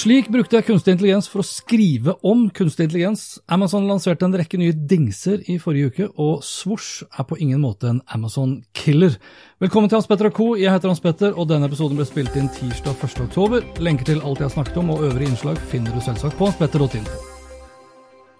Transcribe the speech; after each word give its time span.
Slik 0.00 0.30
brukte 0.32 0.56
jeg 0.56 0.64
kunstig 0.64 0.94
intelligens 0.94 1.26
for 1.28 1.42
å 1.42 1.44
skrive 1.44 2.14
om 2.24 2.46
kunstig 2.56 2.86
intelligens. 2.86 3.24
Amazon 3.52 3.84
lanserte 3.84 4.24
en 4.24 4.36
rekke 4.38 4.56
nye 4.56 4.72
dingser 4.72 5.42
i 5.50 5.58
forrige 5.60 5.90
uke, 5.90 6.06
og 6.16 6.44
Svosj 6.46 7.02
er 7.10 7.26
på 7.28 7.36
ingen 7.36 7.60
måte 7.60 7.90
en 7.90 7.98
Amazon-killer. 8.14 9.18
Velkommen 9.60 9.90
til 9.90 9.98
Hans 9.98 10.08
Petter 10.08 10.30
og 10.30 10.36
co. 10.38 10.46
Jeg 10.56 10.72
heter 10.72 10.88
Hans 10.88 11.04
Petter, 11.04 11.34
og 11.36 11.50
denne 11.50 11.68
episoden 11.68 12.00
ble 12.00 12.06
spilt 12.08 12.38
inn 12.40 12.48
tirsdag 12.56 12.96
1. 12.96 13.20
oktober. 13.26 13.66
Lenker 13.82 14.08
til 14.08 14.24
alt 14.24 14.40
jeg 14.40 14.48
har 14.48 14.56
snakket 14.56 14.80
om 14.80 14.94
og 14.94 15.04
øvrige 15.10 15.34
innslag 15.34 15.60
finner 15.68 15.92
du 15.92 16.00
selvsagt 16.06 16.38
på 16.38 16.48
hanspetter.info. 16.48 17.20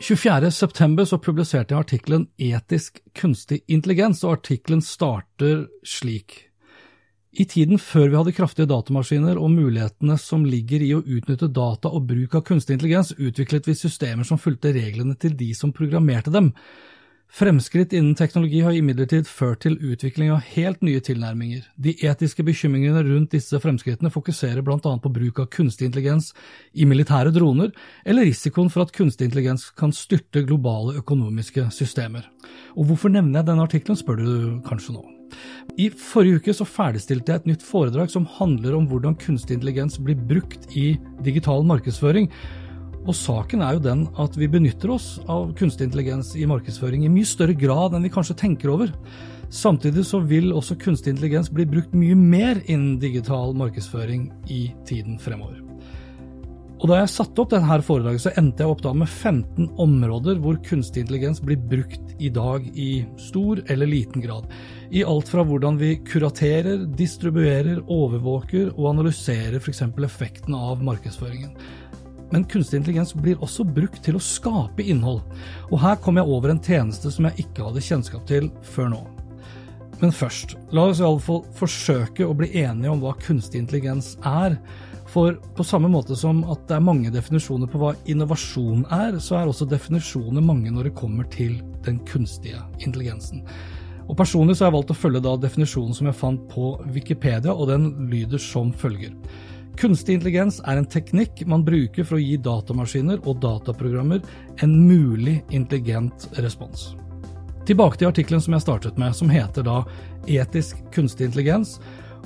24.9 0.01 1.09
så 1.11 1.21
publiserte 1.21 1.75
jeg 1.75 1.85
artikkelen 1.85 2.31
Etisk 2.41 3.03
kunstig 3.13 3.67
intelligens, 3.69 4.25
og 4.25 4.39
artikkelen 4.39 4.81
starter 4.81 5.67
slik. 5.85 6.47
I 7.31 7.45
tiden 7.47 7.79
før 7.79 8.09
vi 8.09 8.19
hadde 8.19 8.35
kraftige 8.35 8.67
datamaskiner 8.67 9.39
og 9.39 9.53
mulighetene 9.55 10.17
som 10.19 10.43
ligger 10.43 10.83
i 10.83 10.95
å 10.97 11.03
utnytte 11.05 11.47
data 11.55 11.93
og 11.95 12.09
bruk 12.09 12.35
av 12.35 12.43
kunstig 12.49 12.75
intelligens, 12.75 13.13
utviklet 13.15 13.69
vi 13.71 13.77
systemer 13.79 14.27
som 14.27 14.41
fulgte 14.41 14.73
reglene 14.75 15.15
til 15.15 15.37
de 15.39 15.53
som 15.55 15.71
programmerte 15.75 16.33
dem. 16.35 16.51
Fremskritt 17.31 17.93
innen 17.95 18.17
teknologi 18.19 18.65
har 18.67 18.75
imidlertid 18.75 19.29
ført 19.31 19.61
til 19.63 19.77
utvikling 19.79 20.33
av 20.35 20.43
helt 20.57 20.83
nye 20.83 20.99
tilnærminger. 20.99 21.69
De 21.79 21.95
etiske 22.03 22.43
bekymringene 22.43 23.05
rundt 23.07 23.37
disse 23.37 23.61
fremskrittene 23.63 24.11
fokuserer 24.11 24.67
annet 24.67 25.05
på 25.05 25.15
bruk 25.15 25.39
av 25.39 25.47
kunstig 25.55 25.87
intelligens 25.87 26.33
i 26.75 26.85
militære 26.85 27.31
droner, 27.31 27.71
eller 28.05 28.27
risikoen 28.27 28.73
for 28.75 28.83
at 28.83 28.93
kunstig 28.97 29.31
intelligens 29.31 29.71
kan 29.71 29.95
styrte 29.95 30.43
globale 30.43 30.99
økonomiske 30.99 31.71
systemer. 31.71 32.27
Og 32.75 32.91
hvorfor 32.91 33.15
nevner 33.15 33.39
jeg 33.39 33.53
denne 33.53 33.71
artikkelen, 33.71 34.03
spør 34.03 34.19
du 34.19 34.61
kanskje 34.67 34.99
nå. 34.99 35.20
I 35.81 35.89
forrige 35.91 36.41
uke 36.41 36.55
så 36.57 36.67
ferdigstilte 36.69 37.33
jeg 37.33 37.43
et 37.43 37.51
nytt 37.53 37.67
foredrag 37.67 38.11
som 38.13 38.29
handler 38.39 38.77
om 38.79 38.89
hvordan 38.91 39.19
kunstig 39.21 39.59
intelligens 39.59 40.01
blir 40.03 40.19
brukt 40.19 40.69
i 40.77 40.93
digital 41.27 41.65
markedsføring. 41.69 42.29
Og 43.07 43.17
saken 43.17 43.65
er 43.65 43.79
jo 43.79 43.85
den 43.87 44.05
at 44.21 44.37
vi 44.37 44.51
benytter 44.51 44.93
oss 44.93 45.15
av 45.31 45.55
kunstig 45.59 45.89
intelligens 45.89 46.35
i 46.37 46.49
markedsføring 46.49 47.07
i 47.07 47.13
mye 47.13 47.29
større 47.29 47.57
grad 47.57 47.97
enn 47.97 48.05
vi 48.05 48.13
kanskje 48.13 48.37
tenker 48.43 48.75
over. 48.75 48.93
Samtidig 49.51 50.05
så 50.07 50.21
vil 50.23 50.53
også 50.53 50.79
kunstig 50.79 51.17
intelligens 51.17 51.51
bli 51.51 51.67
brukt 51.67 51.97
mye 51.97 52.19
mer 52.19 52.61
innen 52.67 53.01
digital 53.03 53.57
markedsføring 53.59 54.29
i 54.53 54.69
tiden 54.87 55.19
fremover. 55.19 55.70
Og 56.81 56.89
Da 56.89 57.03
jeg 57.03 57.11
satte 57.13 57.43
opp 57.43 57.51
denne 57.53 57.77
foredraget, 57.85 58.23
så 58.25 58.31
endte 58.41 58.65
jeg 58.65 58.73
opp 58.73 58.81
da 58.81 58.95
med 58.97 59.09
15 59.09 59.67
områder 59.85 60.39
hvor 60.41 60.57
kunstig 60.65 61.03
intelligens 61.05 61.43
blir 61.45 61.61
brukt 61.61 62.15
i 62.17 62.31
dag 62.33 62.65
i 62.73 63.05
stor 63.21 63.61
eller 63.69 63.91
liten 63.91 64.25
grad. 64.25 64.49
I 64.89 65.05
alt 65.05 65.29
fra 65.29 65.45
hvordan 65.45 65.77
vi 65.81 65.99
kuraterer, 66.09 66.87
distribuerer, 66.97 67.83
overvåker 67.85 68.73
og 68.79 68.95
analyserer 68.95 69.61
f.eks. 69.61 69.85
effekten 70.09 70.57
av 70.57 70.81
markedsføringen. 70.83 71.53
Men 72.33 72.49
kunstig 72.49 72.81
intelligens 72.81 73.13
blir 73.13 73.41
også 73.45 73.67
brukt 73.67 74.01
til 74.07 74.17
å 74.17 74.25
skape 74.25 74.87
innhold. 74.87 75.21
Og 75.69 75.81
her 75.85 76.01
kom 76.01 76.17
jeg 76.17 76.33
over 76.33 76.55
en 76.55 76.65
tjeneste 76.65 77.13
som 77.13 77.29
jeg 77.29 77.45
ikke 77.45 77.67
hadde 77.67 77.85
kjennskap 77.85 78.25
til 78.31 78.49
før 78.65 78.95
nå. 78.95 79.07
Men 80.01 80.15
først, 80.17 80.57
la 80.73 80.87
oss 80.89 81.03
iallfall 81.03 81.43
forsøke 81.59 82.25
å 82.25 82.37
bli 82.39 82.55
enige 82.63 82.89
om 82.89 83.03
hva 83.03 83.13
kunstig 83.21 83.61
intelligens 83.61 84.15
er. 84.25 84.57
For 85.11 85.35
på 85.57 85.67
samme 85.67 85.91
måte 85.91 86.15
som 86.19 86.45
at 86.53 86.69
det 86.69 86.77
er 86.77 86.87
mange 86.87 87.11
definisjoner 87.11 87.71
på 87.71 87.81
hva 87.83 87.95
innovasjon 88.11 88.85
er, 88.95 89.19
så 89.19 89.41
er 89.41 89.51
også 89.51 89.67
definisjoner 89.67 90.45
mange 90.45 90.71
når 90.71 90.91
det 90.91 90.99
kommer 90.99 91.27
til 91.33 91.57
den 91.87 91.99
kunstige 92.07 92.63
intelligensen. 92.79 93.43
Og 94.11 94.17
Personlig 94.19 94.57
så 94.57 94.65
har 94.67 94.71
jeg 94.71 94.79
valgt 94.79 94.93
å 94.95 94.99
følge 94.99 95.23
da 95.23 95.37
definisjonen 95.39 95.95
som 95.95 96.09
jeg 96.11 96.19
fant 96.19 96.47
på 96.51 96.73
Wikipedia, 96.95 97.55
og 97.55 97.71
den 97.71 97.91
lyder 98.11 98.43
som 98.43 98.73
følger. 98.75 99.15
Kunstig 99.79 100.19
intelligens 100.19 100.59
er 100.69 100.79
en 100.79 100.89
teknikk 100.91 101.45
man 101.49 101.63
bruker 101.67 102.07
for 102.07 102.19
å 102.19 102.23
gi 102.23 102.35
datamaskiner 102.43 103.23
og 103.25 103.39
dataprogrammer 103.43 104.23
en 104.63 104.75
mulig 104.87 105.41
intelligent 105.55 106.27
respons. 106.43 106.93
Tilbake 107.67 108.01
til 108.01 108.11
artikkelen 108.11 108.43
som 108.43 108.57
jeg 108.57 108.65
startet 108.65 108.99
med, 108.99 109.15
som 109.15 109.31
heter 109.31 109.67
da 109.67 109.83
Etisk 110.27 110.81
kunstig 110.95 111.31
intelligens, 111.31 111.79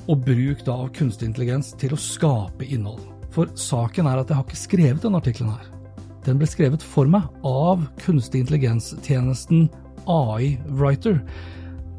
og 0.08 0.24
bruk 0.26 0.64
da 0.66 0.76
av 0.84 0.92
kunstig 0.96 1.30
intelligens 1.30 1.72
til 1.80 1.94
å 1.94 2.00
skape 2.00 2.66
innhold. 2.66 3.02
For 3.34 3.50
saken 3.58 4.06
er 4.06 4.20
at 4.20 4.30
jeg 4.30 4.38
har 4.38 4.46
ikke 4.46 4.60
skrevet 4.60 5.04
denne 5.04 5.20
artikkelen 5.22 5.54
her. 5.54 5.70
Den 6.24 6.38
ble 6.40 6.48
skrevet 6.48 6.84
for 6.84 7.08
meg 7.10 7.26
av 7.44 7.82
kunstig 8.00 8.44
intelligens-tjenesten 8.44 9.66
AI 10.10 10.54
Writer. 10.68 11.18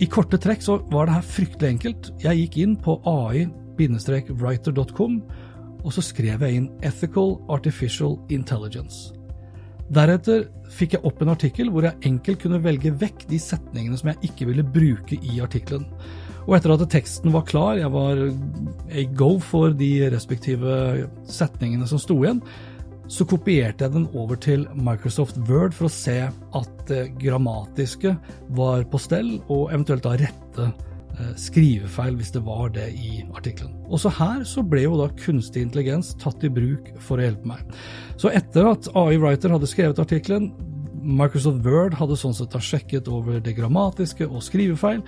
I 0.01 0.07
korte 0.11 0.39
trekk 0.41 0.63
så 0.65 0.79
var 0.91 1.07
det 1.07 1.17
her 1.17 1.27
fryktelig 1.35 1.73
enkelt. 1.75 2.09
Jeg 2.23 2.41
gikk 2.41 2.57
inn 2.63 2.77
på 2.79 2.97
ai-writer.com, 3.09 5.19
og 5.85 5.93
så 5.93 6.01
skrev 6.01 6.41
jeg 6.41 6.57
inn 6.57 6.71
'Ethical 6.81 7.37
Artificial 7.49 8.17
Intelligence'. 8.29 9.13
Deretter 9.93 10.47
fikk 10.73 10.95
jeg 10.95 11.05
opp 11.05 11.19
en 11.21 11.29
artikkel 11.29 11.69
hvor 11.69 11.85
jeg 11.85 12.09
enkelt 12.09 12.39
kunne 12.41 12.63
velge 12.63 12.89
vekk 12.97 13.27
de 13.29 13.37
setningene 13.37 13.99
som 13.99 14.09
jeg 14.09 14.31
ikke 14.31 14.47
ville 14.49 14.65
bruke 14.65 15.19
i 15.21 15.37
artikkelen. 15.45 15.85
Og 16.45 16.53
etter 16.57 16.75
at 16.75 16.85
teksten 16.93 17.33
var 17.33 17.45
klar, 17.49 17.79
jeg 17.79 17.89
var 17.93 18.21
a 18.93 19.03
go 19.17 19.35
for 19.41 19.73
de 19.73 19.91
respektive 20.13 21.07
setningene 21.25 21.87
som 21.89 22.01
sto 22.01 22.19
igjen, 22.21 22.41
så 23.11 23.25
kopierte 23.29 23.85
jeg 23.85 23.93
den 23.93 24.07
over 24.17 24.37
til 24.41 24.65
Microsoft 24.73 25.37
Word 25.49 25.75
for 25.77 25.87
å 25.87 25.93
se 25.93 26.17
at 26.25 26.73
det 26.89 27.03
grammatiske 27.21 28.15
var 28.57 28.85
på 28.89 29.01
stell, 29.01 29.37
og 29.49 29.71
eventuelt 29.73 30.05
da 30.05 30.15
rette 30.21 30.67
eh, 30.69 31.33
skrivefeil 31.41 32.17
hvis 32.17 32.33
det 32.33 32.41
var 32.45 32.69
det 32.77 32.87
i 32.93 33.23
artikkelen. 33.27 33.73
Også 33.93 34.13
her 34.17 34.41
så 34.45 34.65
ble 34.65 34.85
jo 34.85 34.99
da 35.01 35.09
kunstig 35.21 35.65
intelligens 35.65 36.13
tatt 36.21 36.45
i 36.45 36.53
bruk 36.53 36.91
for 36.97 37.21
å 37.21 37.27
hjelpe 37.27 37.55
meg. 37.55 37.75
Så 38.21 38.33
etter 38.33 38.71
at 38.73 38.89
AI 38.97 39.19
Writer 39.21 39.53
hadde 39.53 39.69
skrevet 39.69 40.01
artikkelen, 40.01 40.51
Microsoft 41.05 41.65
Word 41.65 41.93
hadde 41.99 42.17
sånn 42.17 42.33
sett 42.33 42.53
da 42.53 42.61
sjekket 42.61 43.09
over 43.11 43.37
det 43.43 43.53
grammatiske 43.59 44.25
og 44.25 44.41
skrivefeil, 44.45 45.03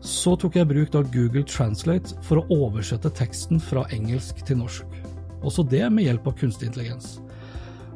så 0.00 0.32
tok 0.40 0.56
jeg 0.56 0.68
bruk 0.70 0.94
av 0.96 1.08
Google 1.12 1.44
Translate 1.48 2.16
for 2.24 2.40
å 2.40 2.60
oversette 2.68 3.12
teksten 3.16 3.60
fra 3.62 3.84
engelsk 3.92 4.40
til 4.48 4.62
norsk. 4.62 5.00
Også 5.44 5.64
det 5.68 5.84
med 5.92 6.06
hjelp 6.06 6.28
av 6.28 6.36
kunstig 6.40 6.70
intelligens. 6.70 7.18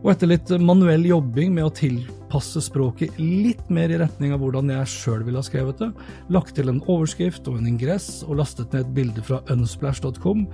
Og 0.05 0.11
etter 0.13 0.29
litt 0.29 0.51
manuell 0.61 1.07
jobbing 1.09 1.55
med 1.57 1.65
å 1.65 1.73
tilpasse 1.73 2.61
språket 2.67 3.17
litt 3.21 3.71
mer 3.73 3.93
i 3.93 4.01
retning 4.03 4.35
av 4.37 4.43
hvordan 4.45 4.73
jeg 4.75 4.91
sjøl 4.93 5.25
ville 5.25 5.41
ha 5.41 5.47
skrevet 5.47 5.81
det, 5.81 5.93
lagt 6.29 6.57
til 6.59 6.69
en 6.69 6.83
overskrift 6.85 7.49
og 7.49 7.61
en 7.61 7.71
ingress 7.73 8.19
og 8.29 8.37
lastet 8.43 8.77
ned 8.77 8.85
et 8.85 8.97
bilde 8.99 9.25
fra 9.25 9.41
unsplash.com, 9.55 10.45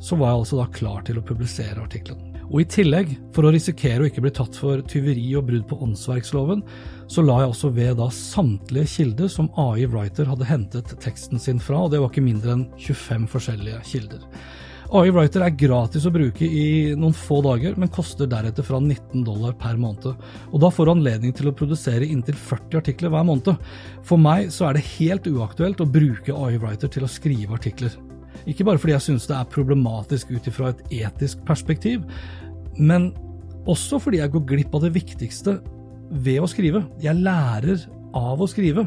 så 0.00 0.20
var 0.20 0.34
jeg 0.34 0.42
altså 0.44 0.60
da 0.60 0.68
klar 0.76 1.06
til 1.08 1.20
å 1.20 1.24
publisere 1.24 1.80
artikkelen. 1.80 2.29
Og 2.50 2.64
i 2.64 2.66
tillegg, 2.66 3.12
for 3.34 3.46
å 3.46 3.52
risikere 3.54 4.02
å 4.02 4.08
ikke 4.10 4.24
bli 4.24 4.32
tatt 4.34 4.56
for 4.58 4.82
tyveri 4.90 5.28
og 5.38 5.46
brudd 5.46 5.68
på 5.70 5.78
åndsverksloven, 5.86 6.64
så 7.10 7.22
la 7.22 7.44
jeg 7.44 7.52
også 7.52 7.70
ved 7.76 8.00
da 8.00 8.08
samtlige 8.14 8.90
kilder 8.90 9.30
som 9.30 9.52
AI 9.58 9.86
Writer 9.90 10.26
hadde 10.26 10.48
hentet 10.48 10.96
teksten 11.02 11.38
sin 11.42 11.62
fra, 11.62 11.84
og 11.84 11.94
det 11.94 12.02
var 12.02 12.10
ikke 12.10 12.26
mindre 12.26 12.56
enn 12.56 12.66
25 12.74 13.30
forskjellige 13.30 13.84
kilder. 13.92 14.26
AI 14.90 15.12
Writer 15.14 15.44
er 15.46 15.54
gratis 15.54 16.02
å 16.08 16.10
bruke 16.10 16.42
i 16.42 16.96
noen 16.98 17.14
få 17.14 17.38
dager, 17.46 17.76
men 17.78 17.92
koster 17.94 18.26
deretter 18.26 18.66
fra 18.66 18.80
19 18.82 19.22
dollar 19.22 19.54
per 19.54 19.78
måned. 19.78 20.10
Og 20.50 20.58
da 20.64 20.74
får 20.74 20.88
du 20.88 20.94
anledning 20.96 21.36
til 21.38 21.52
å 21.52 21.54
produsere 21.54 22.10
inntil 22.10 22.34
40 22.34 22.80
artikler 22.82 23.14
hver 23.14 23.28
måned. 23.30 23.54
For 24.02 24.18
meg 24.18 24.50
så 24.50 24.66
er 24.66 24.74
det 24.74 24.88
helt 24.96 25.30
uaktuelt 25.30 25.78
å 25.78 25.86
bruke 25.86 26.34
AI 26.34 26.58
Writer 26.58 26.90
til 26.90 27.06
å 27.06 27.12
skrive 27.20 27.54
artikler. 27.54 27.94
Ikke 28.48 28.64
bare 28.64 28.80
fordi 28.80 28.94
jeg 28.96 29.06
synes 29.08 29.26
det 29.28 29.36
er 29.36 29.50
problematisk 29.52 30.30
ut 30.30 30.46
ifra 30.48 30.70
et 30.72 30.84
etisk 31.02 31.44
perspektiv, 31.48 32.06
men 32.78 33.12
Også 33.68 33.98
fordi 34.00 34.20
jeg 34.22 34.32
går 34.32 34.46
glipp 34.48 34.74
av 34.74 34.86
det 34.86 34.94
viktigste 34.94 35.58
ved 36.24 36.40
å 36.42 36.48
skrive. 36.48 36.84
Jeg 37.02 37.20
lærer 37.20 37.84
av 38.16 38.40
å 38.40 38.48
skrive. 38.48 38.86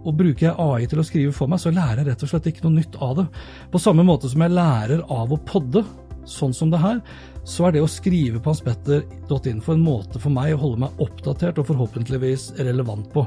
Og 0.00 0.16
bruker 0.16 0.46
jeg 0.46 0.56
AI 0.56 0.86
til 0.88 1.00
å 1.02 1.06
skrive 1.06 1.32
for 1.36 1.50
meg, 1.50 1.60
så 1.60 1.72
lærer 1.74 2.02
jeg 2.02 2.10
rett 2.10 2.22
og 2.24 2.30
slett 2.32 2.46
ikke 2.50 2.64
noe 2.66 2.78
nytt 2.78 3.00
av 3.04 3.18
det. 3.18 3.26
På 3.72 3.80
samme 3.82 4.04
måte 4.06 4.30
som 4.32 4.44
jeg 4.44 4.54
lærer 4.56 5.02
av 5.12 5.32
å 5.32 5.40
podde, 5.48 5.82
sånn 6.28 6.54
som 6.56 6.70
det 6.72 6.80
her, 6.80 7.00
så 7.48 7.66
er 7.66 7.74
det 7.74 7.82
å 7.82 7.88
skrive 7.90 8.40
på 8.40 8.52
hanspetter.info 8.52 9.74
en 9.74 9.84
måte 9.84 10.20
for 10.20 10.32
meg 10.32 10.54
å 10.54 10.60
holde 10.60 10.84
meg 10.84 11.00
oppdatert 11.02 11.58
og 11.60 11.68
forhåpentligvis 11.70 12.50
relevant 12.60 13.08
på, 13.12 13.24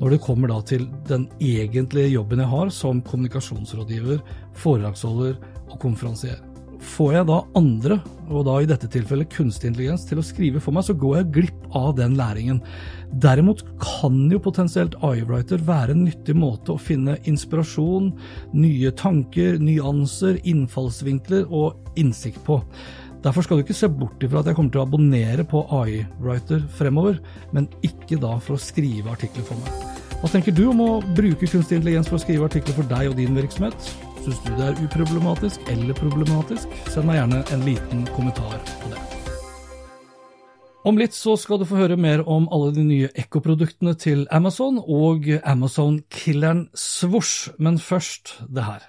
når 0.00 0.16
det 0.16 0.22
kommer 0.24 0.52
da 0.52 0.60
til 0.64 0.86
den 1.08 1.28
egentlige 1.44 2.14
jobben 2.14 2.40
jeg 2.40 2.52
har 2.52 2.72
som 2.74 3.02
kommunikasjonsrådgiver, 3.04 4.24
foredragsholder 4.60 5.36
og 5.70 5.76
konferansier. 5.82 6.38
Får 6.80 7.12
jeg 7.12 7.26
da 7.28 7.36
andre, 7.58 7.98
og 8.32 8.46
da 8.46 8.54
i 8.62 8.68
dette 8.68 8.88
tilfellet 8.88 9.28
kunstig 9.34 9.68
intelligens, 9.68 10.06
til 10.08 10.20
å 10.20 10.24
skrive 10.24 10.62
for 10.64 10.72
meg, 10.72 10.86
så 10.86 10.96
går 10.96 11.18
jeg 11.18 11.28
glipp 11.34 11.76
av 11.76 11.92
den 11.98 12.16
læringen. 12.16 12.62
Derimot 13.20 13.66
kan 13.82 14.16
jo 14.32 14.40
potensielt 14.40 14.96
AI-writer 15.04 15.60
være 15.66 15.92
en 15.92 16.06
nyttig 16.06 16.38
måte 16.40 16.72
å 16.72 16.80
finne 16.80 17.18
inspirasjon, 17.28 18.08
nye 18.56 18.94
tanker, 18.96 19.60
nyanser, 19.60 20.40
innfallsvinkler 20.48 21.52
og 21.52 22.00
innsikt 22.00 22.40
på. 22.48 22.62
Derfor 23.20 23.44
skal 23.44 23.60
du 23.60 23.66
ikke 23.66 23.76
se 23.76 23.90
bort 23.92 24.22
ifra 24.24 24.40
at 24.40 24.48
jeg 24.48 24.56
kommer 24.56 24.72
til 24.72 24.80
å 24.80 24.86
abonnere 24.88 25.44
på 25.44 25.66
AI-writer 25.82 26.64
fremover, 26.78 27.20
men 27.52 27.68
ikke 27.84 28.16
da 28.22 28.38
for 28.40 28.56
å 28.56 28.62
skrive 28.62 29.12
artikler 29.12 29.44
for 29.44 29.60
meg. 29.60 29.98
Hva 30.20 30.28
tenker 30.32 30.56
du 30.56 30.66
om 30.70 30.80
å 30.84 30.92
bruke 31.16 31.48
kunstig 31.48 31.78
intelligens 31.78 32.08
for 32.08 32.16
å 32.16 32.24
skrive 32.24 32.48
artikler 32.48 32.76
for 32.76 32.88
deg 32.88 33.12
og 33.12 33.20
din 33.20 33.36
virksomhet? 33.36 33.92
Syns 34.20 34.40
du 34.44 34.50
det 34.52 34.66
er 34.66 34.80
uproblematisk 34.84 35.64
eller 35.72 35.96
problematisk? 35.96 36.68
Send 36.92 37.08
meg 37.08 37.22
gjerne 37.22 37.40
en 37.54 37.64
liten 37.64 38.04
kommentar 38.12 38.58
på 38.82 38.92
det. 38.92 39.00
Om 40.84 40.96
litt 41.00 41.16
så 41.16 41.34
skal 41.40 41.60
du 41.60 41.66
få 41.68 41.76
høre 41.80 41.96
mer 42.00 42.22
om 42.28 42.46
alle 42.52 42.70
de 42.76 42.84
nye 42.84 43.10
Echo-produktene 43.16 43.92
til 44.00 44.26
Amazon 44.32 44.78
og 44.80 45.28
Amazon-killeren 45.40 46.66
Svosj, 46.72 47.50
men 47.60 47.76
først 47.80 48.38
det 48.48 48.64
her. 48.64 48.88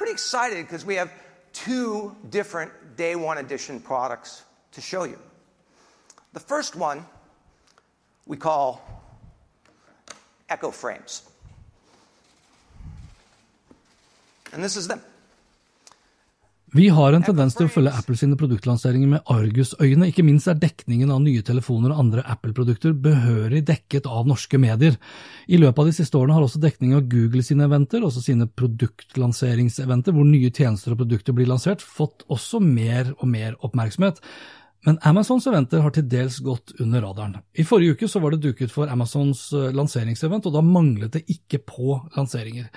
Pretty 0.00 0.12
excited 0.12 0.66
because 0.66 0.82
we 0.82 0.94
have 0.94 1.12
two 1.52 2.16
different 2.30 2.72
day 2.96 3.16
one 3.16 3.36
edition 3.36 3.80
products 3.80 4.44
to 4.72 4.80
show 4.80 5.04
you. 5.04 5.18
The 6.32 6.40
first 6.40 6.74
one 6.74 7.04
we 8.26 8.38
call 8.38 8.80
Echo 10.48 10.70
Frames. 10.70 11.28
And 14.54 14.64
this 14.64 14.74
is 14.74 14.88
them. 14.88 15.02
Vi 16.72 16.84
har 16.88 17.10
en 17.12 17.24
tendens 17.26 17.56
til 17.58 17.66
å 17.66 17.70
følge 17.72 17.90
Apple 17.98 18.14
sine 18.14 18.36
produktlanseringer 18.38 19.08
med 19.10 19.30
argusøyne. 19.32 20.06
Ikke 20.06 20.22
minst 20.22 20.46
er 20.46 20.60
dekningen 20.62 21.10
av 21.10 21.18
nye 21.24 21.42
telefoner 21.42 21.90
og 21.90 22.04
andre 22.04 22.22
Apple-produkter 22.30 22.94
behørig 22.94 23.64
dekket 23.66 24.06
av 24.06 24.28
norske 24.30 24.60
medier. 24.62 24.94
I 25.50 25.58
løpet 25.58 25.82
av 25.82 25.90
de 25.90 25.96
siste 25.96 26.20
årene 26.20 26.36
har 26.36 26.46
også 26.46 26.62
dekning 26.62 26.94
av 26.94 27.08
Google 27.10 27.42
sine 27.42 27.66
eventer, 27.66 28.06
også 28.06 28.22
sine 28.22 28.46
produktlanseringseventer, 28.46 30.14
hvor 30.14 30.30
nye 30.30 30.52
tjenester 30.54 30.94
og 30.94 31.02
produkter 31.02 31.34
blir 31.34 31.50
lansert, 31.50 31.82
fått 31.82 32.22
også 32.30 32.62
mer 32.62 33.16
og 33.18 33.26
mer 33.34 33.58
oppmerksomhet. 33.66 34.22
Men 34.86 35.02
Amazons 35.10 35.50
eventer 35.50 35.82
har 35.82 35.92
til 35.96 36.06
dels 36.08 36.38
gått 36.38 36.76
under 36.78 37.02
radaren. 37.02 37.40
I 37.58 37.66
forrige 37.66 37.98
uke 37.98 38.08
så 38.08 38.22
var 38.22 38.36
det 38.36 38.44
duket 38.46 38.70
for 38.70 38.88
Amazons 38.88 39.48
eh, 39.58 39.72
lanseringsevent, 39.74 40.46
og 40.46 40.54
da 40.54 40.62
manglet 40.64 41.18
det 41.18 41.26
ikke 41.34 41.64
på 41.66 41.98
lanseringer. 42.14 42.70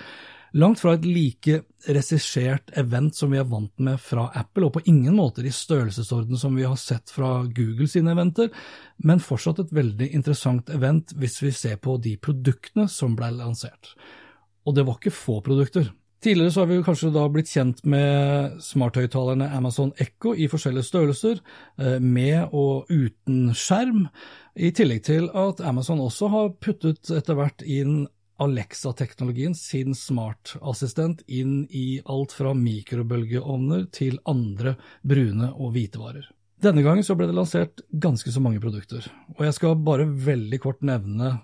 Langt 0.53 0.83
fra 0.83 0.91
et 0.93 1.05
like 1.09 1.63
regissert 1.89 2.69
event 2.77 3.15
som 3.17 3.31
vi 3.33 3.39
er 3.41 3.47
vant 3.49 3.73
med 3.81 3.97
fra 3.97 4.27
Apple, 4.37 4.67
og 4.67 4.75
på 4.75 4.83
ingen 4.91 5.15
måter 5.17 5.47
i 5.49 5.53
størrelsesorden 5.53 6.37
som 6.37 6.53
vi 6.53 6.67
har 6.67 6.77
sett 6.77 7.09
fra 7.09 7.39
Google 7.47 7.87
sine 7.89 8.13
eventer, 8.13 8.51
men 9.01 9.23
fortsatt 9.23 9.63
et 9.63 9.73
veldig 9.73 10.11
interessant 10.13 10.69
event 10.69 11.15
hvis 11.17 11.39
vi 11.41 11.51
ser 11.57 11.81
på 11.81 11.97
de 11.97 12.13
produktene 12.21 12.85
som 12.85 13.17
ble 13.17 13.31
lansert. 13.39 13.95
Og 14.69 14.77
det 14.77 14.85
var 14.85 15.01
ikke 15.01 15.15
få 15.17 15.41
produkter. 15.41 15.89
Tidligere 16.23 16.53
så 16.53 16.61
har 16.61 16.69
vi 16.69 16.83
kanskje 16.85 17.09
da 17.11 17.25
blitt 17.27 17.49
kjent 17.51 17.81
med 17.89 18.61
smarthøyttalerne 18.63 19.49
Amazon 19.57 19.89
Echo 19.99 20.31
i 20.37 20.45
forskjellige 20.47 20.87
størrelser, 20.87 21.41
eh, 21.81 21.97
med 21.99 22.53
og 22.53 22.85
uten 22.93 23.49
skjerm, 23.57 24.05
i 24.55 24.69
tillegg 24.71 25.01
til 25.03 25.31
at 25.33 25.65
Amazon 25.65 25.99
også 25.99 26.29
har 26.29 26.53
puttet 26.61 27.09
etter 27.09 27.35
hvert 27.35 27.65
inn 27.65 28.05
Alexa-teknologien 28.43 29.55
sin 29.57 29.95
smartassistent 29.97 31.23
inn 31.27 31.63
i 31.71 32.01
alt 32.09 32.35
fra 32.35 32.53
mikrobølgeovner 32.57 33.87
til 33.95 34.19
andre 34.29 34.75
brune 35.01 35.51
og 35.53 35.75
hvite 35.75 36.01
varer. 36.01 36.29
Denne 36.63 36.83
gangen 36.85 37.03
så 37.03 37.15
ble 37.19 37.27
det 37.27 37.35
lansert 37.35 37.83
ganske 37.91 38.31
så 38.31 38.39
mange 38.43 38.61
produkter, 38.63 39.03
og 39.35 39.43
jeg 39.43 39.55
skal 39.57 39.79
bare 39.83 40.07
veldig 40.07 40.59
kort 40.63 40.83
nevne 40.85 41.35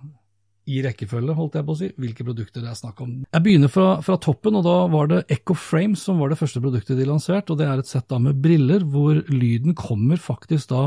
i 0.70 0.84
rekkefølge, 0.86 1.34
holdt 1.36 1.58
jeg 1.58 1.66
på 1.66 1.74
å 1.74 1.80
si, 1.80 1.90
hvilke 1.98 2.26
produkter 2.28 2.64
det 2.64 2.72
er 2.72 2.78
snakk 2.78 3.02
om. 3.04 3.16
Jeg 3.26 3.46
begynner 3.46 3.72
fra, 3.74 3.88
fra, 4.06 4.20
toppen, 4.22 4.60
og 4.60 4.68
da 4.68 4.76
var 4.92 5.10
det 5.10 5.24
Echo 5.34 5.56
Frames 5.58 6.04
som 6.06 6.22
var 6.22 6.32
det 6.32 6.38
første 6.40 6.62
produktet 6.64 7.00
de 7.00 7.08
lanserte, 7.10 7.54
og 7.54 7.60
det 7.60 7.68
er 7.68 7.82
et 7.82 7.90
sett 7.90 8.08
da 8.12 8.20
med 8.22 8.40
briller 8.44 8.86
hvor 8.86 9.24
lyden 9.34 9.76
kommer 9.78 10.22
faktisk 10.22 10.70
da 10.72 10.84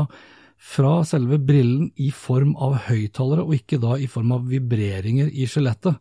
fra 0.63 1.01
selve 1.05 1.39
brillen 1.43 1.89
i 1.99 2.09
form 2.15 2.55
av 2.55 2.77
høyttalere, 2.87 3.43
og 3.43 3.57
ikke 3.57 3.81
da 3.83 3.97
i 3.99 4.07
form 4.09 4.31
av 4.37 4.47
vibreringer 4.47 5.27
i 5.31 5.47
skjelettet. 5.49 5.99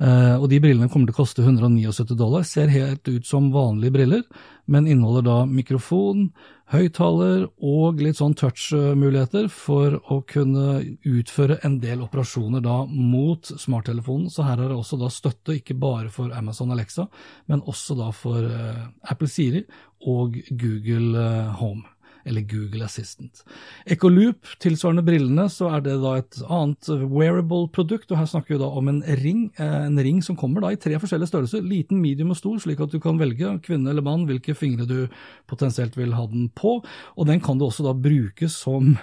Uh, 0.00 0.40
og 0.40 0.46
de 0.48 0.56
brillene 0.64 0.88
kommer 0.88 1.10
til 1.10 1.12
å 1.12 1.18
koste 1.18 1.42
179 1.44 2.16
dollar, 2.16 2.46
ser 2.48 2.72
helt 2.72 3.04
ut 3.04 3.26
som 3.28 3.50
vanlige 3.52 3.92
briller, 3.98 4.22
men 4.64 4.88
inneholder 4.88 5.26
da 5.26 5.34
mikrofon, 5.44 6.30
høyttaler 6.72 7.44
og 7.66 8.00
litt 8.00 8.16
sånn 8.16 8.36
touch-muligheter 8.38 9.50
for 9.52 9.98
å 10.08 10.20
kunne 10.24 10.78
utføre 11.04 11.58
en 11.66 11.76
del 11.82 12.00
operasjoner 12.06 12.64
da 12.64 12.78
mot 12.86 13.44
smarttelefonen. 13.44 14.30
Så 14.32 14.46
her 14.46 14.56
er 14.56 14.70
det 14.70 14.78
også 14.78 14.96
da 15.02 15.10
støtte 15.12 15.58
ikke 15.58 15.76
bare 15.76 16.08
for 16.14 16.32
Amazon 16.32 16.72
Alexa, 16.72 17.10
men 17.52 17.66
også 17.68 17.98
da 18.00 18.08
for 18.16 18.48
uh, 18.48 18.86
Apple 19.04 19.28
Siri 19.28 19.66
og 20.08 20.40
Google 20.48 21.12
uh, 21.20 21.56
Home 21.60 21.99
eller 22.30 22.46
Google 22.48 22.86
Assistant. 22.86 23.42
Ecoloop, 23.90 24.48
tilsvarende 24.62 25.04
brillene, 25.06 25.48
så 25.52 25.70
er 25.74 25.84
det 25.84 25.96
da 26.02 26.16
et 26.20 26.40
annet 26.46 26.90
wearable-produkt, 27.10 28.10
og 28.10 28.20
her 28.20 28.30
snakker 28.30 28.56
vi 28.56 28.60
da 28.62 28.70
om 28.80 28.90
en 28.92 29.02
ring, 29.20 29.48
eh, 29.58 29.78
en 29.86 30.00
ring 30.00 30.22
som 30.24 30.38
kommer 30.38 30.64
da 30.64 30.72
i 30.72 30.80
tre 30.80 30.96
forskjellige 31.02 31.32
størrelser, 31.32 31.66
liten, 31.66 32.00
medium 32.00 32.32
og 32.34 32.40
stor, 32.40 32.60
slik 32.62 32.80
at 32.80 32.94
du 32.94 33.00
kan 33.02 33.20
velge, 33.20 33.56
kvinne 33.66 33.92
eller 33.92 34.06
mann, 34.06 34.28
hvilke 34.30 34.56
fingre 34.56 34.88
du 34.88 35.08
potensielt 35.50 35.98
vil 35.98 36.14
ha 36.16 36.26
den 36.30 36.48
på, 36.54 36.78
og 37.16 37.28
den 37.28 37.42
kan 37.44 37.58
du 37.58 37.66
også 37.68 37.86
da 37.86 37.96
bruke 37.96 38.48
som 38.52 38.94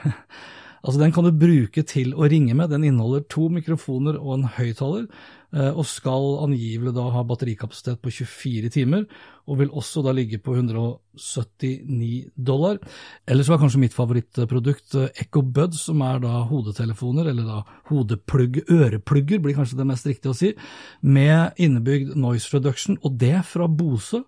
Altså, 0.88 1.01
den 1.01 1.12
kan 1.12 1.27
du 1.27 1.36
bruke 1.36 1.84
til 1.84 2.13
å 2.15 2.29
ringe 2.32 2.56
med. 2.56 2.72
Den 2.72 2.86
inneholder 2.88 3.25
to 3.27 3.50
mikrofoner 3.51 4.15
og 4.22 4.38
en 4.38 4.48
høyttaler. 4.56 5.10
Eh, 5.56 5.72
og 5.72 5.86
skal 5.88 6.25
angivelig 6.44 6.91
da 6.96 7.06
ha 7.13 7.22
batterikapasitet 7.24 8.01
på 8.03 8.12
24 8.12 8.72
timer, 8.74 9.06
og 9.48 9.62
vil 9.62 9.70
også 9.72 10.01
da 10.03 10.12
ligge 10.12 10.41
på 10.44 10.58
179 10.58 12.34
dollar. 12.36 12.82
Ellers 13.24 13.48
var 13.48 13.62
kanskje 13.62 13.79
mitt 13.86 13.96
favorittprodukt 13.96 14.98
eh, 15.00 15.24
Echo 15.24 15.44
Buds, 15.44 15.86
som 15.88 16.03
er 16.03 16.20
da 16.25 16.41
hodetelefoner, 16.50 17.32
eller 17.32 17.48
da 17.48 17.62
hodeplugg, 17.88 18.65
øreplugger 18.67 19.39
blir 19.44 19.56
kanskje 19.56 19.79
det 19.79 19.88
mest 19.88 20.12
riktige 20.12 20.36
å 20.36 20.39
si, 20.39 20.51
med 21.00 21.56
innebygd 21.63 22.17
noise 22.20 22.51
reduction, 22.51 23.00
og 23.00 23.15
det 23.24 23.38
fra 23.48 23.72
Bose. 23.72 24.25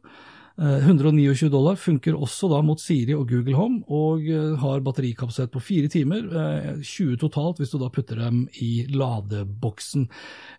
129 0.60 1.48
eh, 1.48 1.52
dollar 1.52 1.78
funker 1.80 2.18
også 2.20 2.50
da 2.52 2.60
mot 2.66 2.82
Siri 2.82 3.16
og 3.16 3.30
Google 3.30 3.56
Home, 3.56 3.80
og 3.88 4.26
eh, 4.28 4.58
har 4.60 4.82
batterikapasitet 4.84 5.54
på 5.54 5.62
fire 5.64 5.92
timer. 5.92 6.26
20 6.84 7.14
eh, 7.14 7.20
totalt 7.22 7.62
hvis 7.62 7.72
du 7.72 7.78
da 7.80 7.92
putter 7.94 8.20
dem 8.20 8.44
i 8.60 8.84
ladeboksen. 8.92 10.10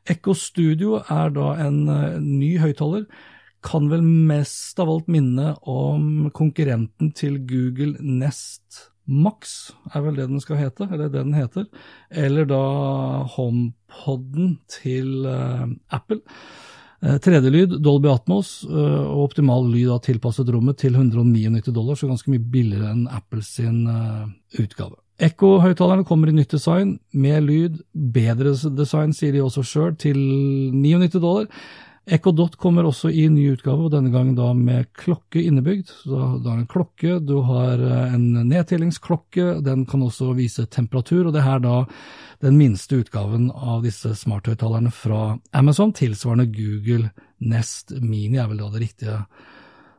Echo 0.08 0.34
Studio 0.34 1.02
er 1.02 1.34
da 1.36 1.52
en 1.66 1.82
ny 2.24 2.54
høyttaler. 2.62 3.04
Kan 3.60 3.90
vel 3.92 4.00
mest 4.00 4.80
av 4.80 4.88
alt 4.88 5.10
minne 5.12 5.52
om 5.68 6.30
konkurrenten 6.32 7.12
til 7.12 7.36
Google 7.44 8.00
Nest 8.00 8.86
Max, 9.10 9.72
er 9.92 10.04
vel 10.04 10.16
det 10.16 10.28
den 10.30 10.40
skal 10.40 10.60
hete, 10.60 10.86
eller 10.86 11.10
det 11.10 11.24
den 11.26 11.34
heter. 11.34 11.66
Eller 12.08 12.46
da 12.48 12.62
HomePoden 13.34 14.60
til 14.70 15.26
Apple. 15.90 16.22
3D-lyd, 17.00 17.78
Dolby 17.80 18.10
Atmos 18.12 18.60
og 18.68 19.22
optimal 19.24 19.64
lyd 19.72 19.88
av 19.94 20.02
tilpasset 20.04 20.50
rommet 20.52 20.76
til 20.82 20.98
199 20.98 21.72
dollar, 21.72 21.96
så 21.96 22.10
ganske 22.10 22.28
mye 22.32 22.42
billigere 22.52 22.90
enn 22.92 23.06
Apple 23.08 23.40
sin 23.46 23.86
utgave. 24.60 24.98
Ekko-høyttalerne 25.20 26.04
kommer 26.08 26.30
i 26.30 26.34
nytt 26.36 26.52
design, 26.54 26.94
med 27.12 27.44
lyd, 27.44 27.80
bedre 27.92 28.54
design, 28.76 29.12
sier 29.16 29.32
de 29.36 29.42
også 29.44 29.64
sjøl, 29.64 29.96
til 30.00 30.16
99 30.16 31.18
dollar. 31.20 31.48
Echo 32.10 32.32
Dot 32.34 32.56
kommer 32.58 32.88
også 32.88 33.08
i 33.14 33.28
ny 33.30 33.44
utgave, 33.52 33.86
og 33.86 33.92
denne 33.94 34.10
gangen 34.10 34.34
da 34.34 34.48
med 34.56 34.88
klokke 34.98 35.42
innebygd. 35.46 35.92
Så 36.02 36.18
du 36.42 36.48
har 36.48 36.58
en 36.58 36.66
klokke, 36.70 37.20
du 37.22 37.36
har 37.46 37.78
eh, 37.78 38.16
en 38.16 38.26
nedtellingsklokke, 38.50 39.60
den 39.66 39.84
kan 39.86 40.02
også 40.02 40.32
vise 40.38 40.66
temperatur, 40.66 41.28
og 41.28 41.36
det 41.36 41.44
er 41.46 41.62
da 41.62 41.76
den 42.42 42.58
minste 42.58 42.98
utgaven 43.02 43.50
av 43.54 43.84
disse 43.86 44.16
smarthøyttalerne 44.18 44.90
fra 44.94 45.36
Amazon, 45.54 45.94
tilsvarende 45.94 46.48
Google 46.50 47.12
Nest 47.40 47.94
Mini 48.00 48.40
er 48.40 48.50
vel 48.50 48.62
da 48.64 48.72
det 48.74 48.84
riktige 48.88 49.20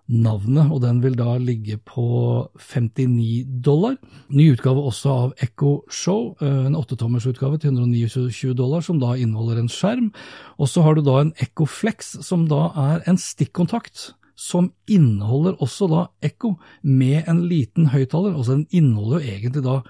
navnet, 0.09 0.71
og 0.71 0.81
den 0.83 1.01
vil 1.03 1.15
da 1.15 1.35
ligge 1.39 1.77
på 1.87 2.49
59 2.59 3.45
dollar. 3.63 3.97
Ny 4.29 4.51
utgave 4.53 4.83
også 4.83 5.11
av 5.11 5.33
Echo 5.43 5.81
Show, 5.89 6.35
eh, 6.41 6.65
en 6.67 6.75
åttetommersutgave 6.75 7.59
til 7.59 7.71
129 7.71 8.53
dollar, 8.57 8.81
som 8.81 8.99
da 8.99 9.15
inneholder 9.15 9.61
en 9.61 9.69
skjerm. 9.69 10.11
Og 10.57 10.67
så 10.67 10.83
har 10.83 10.95
du 10.95 11.01
da 11.01 11.21
en 11.21 11.33
Echo 11.39 11.65
Flex, 11.65 12.17
som 12.25 12.47
da 12.47 12.71
er 12.75 13.03
en 13.07 13.17
stikkontakt. 13.17 14.13
Som 14.35 14.71
inneholder 14.87 15.53
også 15.61 15.87
da 15.87 16.07
Echo 16.21 16.57
med 16.81 17.27
en 17.27 17.47
liten 17.47 17.91
høyttaler. 17.93 18.33
Altså 18.35 18.57
den 18.57 18.67
inneholder 18.71 19.19
jo 19.19 19.27
egentlig 19.27 19.63
da 19.63 19.81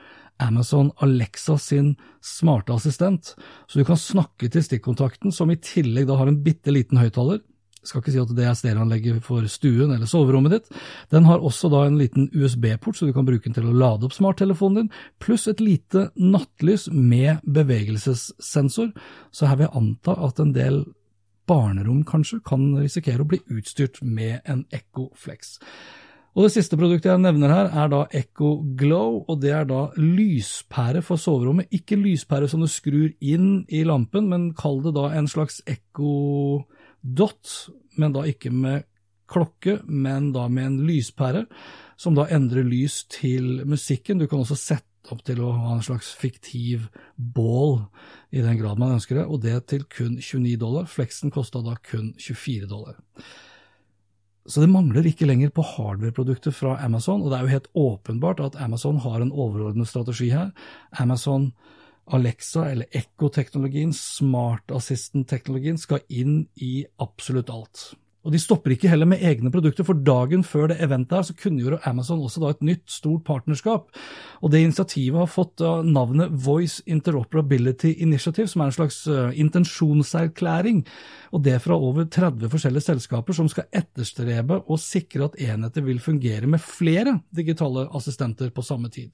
Amazon 0.42 0.92
Alexa 1.02 1.58
sin 1.58 1.96
smarte 2.22 2.74
assistent, 2.74 3.36
så 3.68 3.80
du 3.80 3.86
kan 3.86 3.98
snakke 3.98 4.50
til 4.50 4.64
stikkontakten, 4.66 5.32
som 5.32 5.52
i 5.52 5.56
tillegg 5.56 6.08
da 6.10 6.18
har 6.18 6.28
en 6.28 6.42
bitte 6.44 6.74
liten 6.74 6.98
høyttaler 6.98 7.42
skal 7.84 8.02
ikke 8.02 8.14
si 8.14 8.22
at 8.22 8.34
det 8.38 8.46
er 8.46 8.58
stereoanlegget 8.58 9.24
for 9.26 9.46
stuen 9.50 9.94
eller 9.96 10.10
soverommet 10.10 10.56
ditt. 10.56 10.72
Den 11.14 11.26
har 11.30 11.42
også 11.42 11.72
da 11.74 11.84
en 11.88 11.98
liten 12.00 12.30
USB-port, 12.34 12.98
så 12.98 13.10
du 13.10 13.14
kan 13.16 13.28
bruke 13.28 13.48
den 13.48 13.58
til 13.58 13.70
å 13.70 13.76
lade 13.76 14.08
opp 14.08 14.16
smarttelefonen 14.16 14.84
din, 14.84 14.92
pluss 15.24 15.48
et 15.50 15.64
lite 15.64 16.10
nattlys 16.20 16.88
med 16.94 17.42
bevegelsessensor. 17.46 18.92
Så 19.34 19.50
her 19.50 19.58
vil 19.58 19.70
jeg 19.70 19.78
anta 19.82 20.18
at 20.28 20.42
en 20.44 20.54
del 20.58 20.84
barnerom 21.50 22.04
kanskje 22.08 22.40
kan 22.46 22.70
risikere 22.78 23.26
å 23.26 23.32
bli 23.32 23.42
utstyrt 23.52 24.00
med 24.06 24.40
en 24.46 24.64
Echo 24.72 25.10
Flex. 25.18 25.58
Og 26.32 26.46
Det 26.46 26.54
siste 26.54 26.78
produktet 26.80 27.10
jeg 27.10 27.20
nevner 27.20 27.52
her, 27.52 27.70
er 27.76 27.90
da 27.92 28.06
Echo 28.16 28.62
Glow, 28.80 29.26
og 29.28 29.42
det 29.44 29.52
er 29.52 29.66
da 29.68 29.90
lyspære 30.00 31.02
for 31.04 31.20
soverommet. 31.20 31.68
Ikke 31.76 32.00
lyspære 32.00 32.48
som 32.48 32.64
du 32.64 32.70
skrur 32.72 33.10
inn 33.20 33.66
i 33.68 33.84
lampen, 33.84 34.30
men 34.32 34.54
kall 34.56 34.80
det 34.86 34.96
da 34.96 35.10
en 35.12 35.28
slags 35.28 35.60
Echo 35.68 36.64
dot, 37.02 37.70
men 37.98 38.14
da 38.16 38.26
ikke 38.30 38.52
med 38.54 38.88
klokke, 39.32 39.80
men 39.88 40.32
da 40.36 40.48
med 40.52 40.68
en 40.68 40.80
lyspære, 40.88 41.46
som 42.00 42.16
da 42.18 42.28
endrer 42.34 42.66
lys 42.68 43.04
til 43.12 43.62
musikken. 43.70 44.20
Du 44.20 44.28
kan 44.28 44.42
også 44.42 44.58
sette 44.60 44.88
opp 45.12 45.24
til 45.26 45.42
å 45.42 45.52
ha 45.56 45.76
en 45.76 45.86
slags 45.86 46.12
fiktiv 46.18 46.90
bål, 47.16 47.80
i 48.32 48.44
den 48.44 48.60
grad 48.60 48.80
man 48.80 48.96
ønsker 48.98 49.22
det, 49.22 49.28
og 49.28 49.42
det 49.44 49.58
til 49.72 49.86
kun 49.92 50.18
29 50.20 50.58
dollar. 50.62 50.90
Flexen 50.90 51.34
kosta 51.34 51.64
da 51.66 51.78
kun 51.88 52.14
24 52.20 52.70
dollar. 52.70 53.00
Så 54.50 54.64
det 54.64 54.72
mangler 54.74 55.06
ikke 55.06 55.28
lenger 55.30 55.52
på 55.54 55.66
hardware-produkter 55.66 56.54
fra 56.56 56.78
Amazon, 56.82 57.22
og 57.22 57.30
det 57.30 57.38
er 57.38 57.46
jo 57.46 57.56
helt 57.56 57.70
åpenbart 57.78 58.42
at 58.42 58.58
Amazon 58.62 58.98
har 59.04 59.22
en 59.22 59.34
overordnet 59.34 59.90
strategi 59.90 60.32
her. 60.34 60.50
Amazon 61.00 61.52
Alexa 62.06 62.66
eller 62.72 62.86
Ekko-teknologien, 62.92 63.94
Smart 63.94 64.72
Assistant-teknologien, 64.72 65.78
skal 65.78 66.04
inn 66.10 66.46
i 66.56 66.86
absolutt 67.04 67.52
alt. 67.54 67.92
Og 68.22 68.34
De 68.36 68.40
stopper 68.40 68.76
ikke 68.76 68.90
heller 68.92 69.10
med 69.10 69.24
egne 69.26 69.50
produkter, 69.54 69.86
for 69.88 69.98
dagen 69.98 70.44
før 70.46 70.70
det 70.70 70.78
eventet 70.84 71.18
her, 71.18 71.26
så 71.26 71.36
kunngjorde 71.38 71.82
Amazon 71.90 72.22
også 72.22 72.44
da 72.44 72.52
et 72.54 72.66
nytt, 72.66 72.84
stort 72.92 73.24
partnerskap. 73.26 73.90
Og 74.42 74.52
Det 74.52 74.62
initiativet 74.62 75.18
har 75.18 75.32
fått 75.32 75.64
navnet 75.86 76.30
Voice 76.46 76.84
Interoperability 76.86 77.96
Initiative, 77.98 78.48
som 78.48 78.62
er 78.62 78.70
en 78.70 78.78
slags 78.78 79.00
uh, 79.08 79.32
intensjonserklæring. 79.34 80.84
Og 81.32 81.44
det 81.44 81.62
fra 81.64 81.78
over 81.78 82.06
30 82.06 82.52
forskjellige 82.52 82.90
selskaper 82.92 83.34
som 83.34 83.50
skal 83.50 83.70
etterstrebe 83.74 84.62
og 84.68 84.80
sikre 84.80 85.26
at 85.26 85.40
enheter 85.42 85.82
vil 85.82 86.04
fungere 86.04 86.48
med 86.48 86.62
flere 86.62 87.20
digitale 87.34 87.88
assistenter 87.96 88.54
på 88.54 88.62
samme 88.62 88.90
tid 88.94 89.10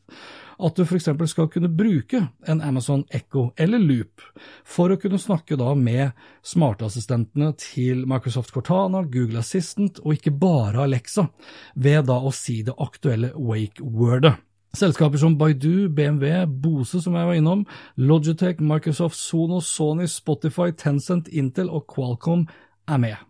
at 0.58 0.78
du 0.78 0.84
f.eks. 0.84 1.10
skal 1.30 1.50
kunne 1.54 1.70
bruke 1.70 2.24
en 2.50 2.62
Amazon 2.66 3.04
Echo 3.14 3.52
eller 3.62 3.82
Loop 3.82 4.24
for 4.66 4.90
å 4.90 4.98
kunne 5.00 5.20
snakke 5.22 5.58
da 5.60 5.74
med 5.78 6.18
smartassistentene 6.46 7.52
til 7.62 8.06
Microsoft 8.10 8.54
Cortana, 8.56 8.97
Google 9.06 9.44
Assistant 9.44 10.02
og 10.04 10.18
ikke 10.18 10.34
bare 10.34 10.84
Alexa, 10.88 11.28
ved 11.76 12.08
da 12.10 12.18
å 12.18 12.34
si 12.34 12.64
det 12.66 12.76
aktuelle 12.82 13.34
wake-wordet. 13.36 14.34
Selskaper 14.78 15.18
som 15.18 15.38
Baidu, 15.38 15.88
BMW, 15.90 16.46
Bose, 16.46 17.00
som 17.02 17.16
jeg 17.18 17.30
var 17.30 17.38
innom, 17.38 17.64
Logitech, 17.98 18.60
Microsoft, 18.60 19.18
Sonos, 19.18 19.70
Sony, 19.72 20.06
Spotify, 20.12 20.74
Tencent, 20.76 21.32
Intel 21.32 21.72
og 21.74 21.88
Qualcomm 21.90 22.46
er 22.88 23.02
med. 23.02 23.24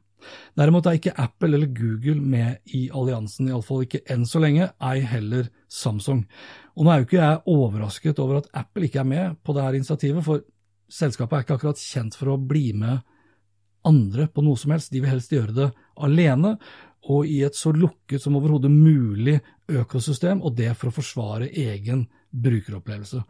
Derimot 0.57 0.88
er 0.89 0.97
ikke 0.97 1.13
Apple 1.21 1.55
eller 1.55 1.69
Google 1.71 2.19
med 2.19 2.74
i 2.75 2.88
alliansen, 2.89 3.47
iallfall 3.47 3.86
ikke 3.86 4.01
enn 4.12 4.25
så 4.27 4.41
lenge, 4.43 4.71
ei 4.83 5.03
heller 5.07 5.47
Samsung. 5.71 6.25
Og 6.75 6.86
nå 6.86 6.91
er 6.91 7.00
jo 7.00 7.07
ikke 7.07 7.21
jeg 7.21 7.43
overrasket 7.53 8.19
over 8.24 8.41
at 8.41 8.50
Apple 8.57 8.89
ikke 8.89 9.03
er 9.03 9.12
med 9.12 9.38
på 9.45 9.55
dette 9.55 9.79
initiativet, 9.79 10.25
for 10.25 10.43
selskapet 10.91 11.38
er 11.38 11.45
ikke 11.45 11.59
akkurat 11.59 11.83
kjent 11.83 12.17
for 12.17 12.33
å 12.33 12.41
bli 12.41 12.71
med 12.77 13.05
andre 13.88 14.27
på 14.27 14.44
noe 14.46 14.60
som 14.60 14.75
helst. 14.75 14.91
De 14.94 15.01
vil 15.01 15.12
helst 15.12 15.34
gjøre 15.34 15.56
det 15.56 15.72
alene, 16.03 16.58
og 17.08 17.27
i 17.27 17.39
et 17.48 17.56
så 17.56 17.72
lukket 17.72 18.22
som 18.22 18.36
overhodet 18.36 18.72
mulig 18.72 19.39
økosystem, 19.72 20.44
og 20.44 20.56
det 20.60 20.74
for 20.75 20.91
å 20.91 20.98
forsvare 20.98 21.48
egen 21.48 22.06
brukeropplevelse. 22.38 23.22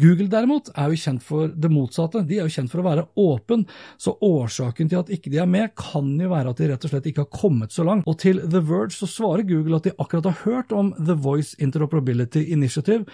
Google 0.00 0.30
derimot 0.32 0.70
er 0.72 0.90
jo 0.90 1.00
kjent 1.00 1.24
for 1.24 1.52
det 1.52 1.70
motsatte, 1.72 2.24
de 2.26 2.38
er 2.38 2.48
jo 2.48 2.54
kjent 2.54 2.72
for 2.72 2.80
å 2.80 2.86
være 2.86 3.06
åpen, 3.20 3.66
så 4.00 4.16
årsaken 4.24 4.90
til 4.90 5.02
at 5.02 5.12
ikke 5.12 5.32
de 5.32 5.40
er 5.42 5.50
med, 5.50 5.74
kan 5.78 6.08
jo 6.16 6.30
være 6.32 6.52
at 6.52 6.62
de 6.62 6.70
rett 6.72 6.86
og 6.88 6.92
slett 6.92 7.08
ikke 7.10 7.26
har 7.26 7.32
kommet 7.36 7.76
så 7.76 7.84
langt. 7.86 8.08
Og 8.08 8.18
til 8.22 8.40
The 8.42 8.62
Verge 8.64 8.96
så 8.96 9.08
svarer 9.10 9.46
Google 9.48 9.80
at 9.80 9.88
de 9.88 9.96
akkurat 10.00 10.30
har 10.30 10.40
hørt 10.46 10.72
om 10.76 10.94
The 10.96 11.18
Voice 11.20 11.58
Interoperability 11.62 12.46
Initiative, 12.56 13.04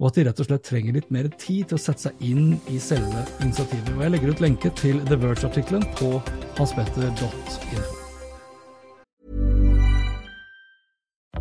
og 0.00 0.08
at 0.08 0.16
de 0.16 0.26
rett 0.26 0.40
og 0.40 0.48
slett 0.48 0.66
trenger 0.66 0.96
litt 0.96 1.10
mer 1.12 1.28
tid 1.36 1.70
til 1.70 1.76
å 1.76 1.82
sette 1.84 2.08
seg 2.08 2.24
inn 2.24 2.56
i 2.72 2.80
selve 2.80 3.24
initiativet. 3.44 3.92
Og 3.94 4.02
Jeg 4.06 4.14
legger 4.16 4.34
ut 4.34 4.44
lenke 4.46 4.72
til 4.80 5.00
The 5.06 5.20
Verge-artikkelen 5.20 5.84
på. 6.00 6.16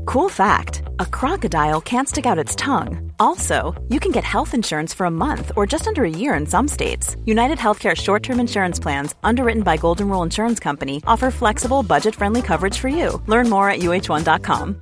Cool 0.06 0.30
fact 0.30 0.82
a 1.00 1.06
crocodile 1.06 1.82
can't 1.82 2.08
stick 2.08 2.26
out 2.26 2.38
its 2.38 2.56
tongue. 2.56 3.12
Also, 3.20 3.76
you 3.90 4.00
can 4.00 4.12
get 4.12 4.24
health 4.24 4.54
insurance 4.54 4.94
for 4.94 5.06
a 5.06 5.12
month 5.12 5.52
or 5.56 5.66
just 5.66 5.88
under 5.88 6.04
a 6.04 6.10
year 6.10 6.34
in 6.36 6.46
some 6.46 6.68
states. 6.68 7.16
United 7.26 7.58
Healthcare 7.58 7.96
short 7.96 8.24
term 8.24 8.40
insurance 8.40 8.80
plans, 8.80 9.16
underwritten 9.24 9.64
by 9.64 9.78
Golden 9.78 10.10
Rule 10.10 10.24
Insurance 10.24 10.60
Company, 10.60 11.02
offer 11.06 11.32
flexible, 11.32 11.84
budget 11.84 12.16
friendly 12.16 12.42
coverage 12.42 12.78
for 12.78 12.90
you. 12.90 13.22
Learn 13.28 13.50
more 13.50 13.70
at 13.70 13.80
uh1.com. 13.80 14.82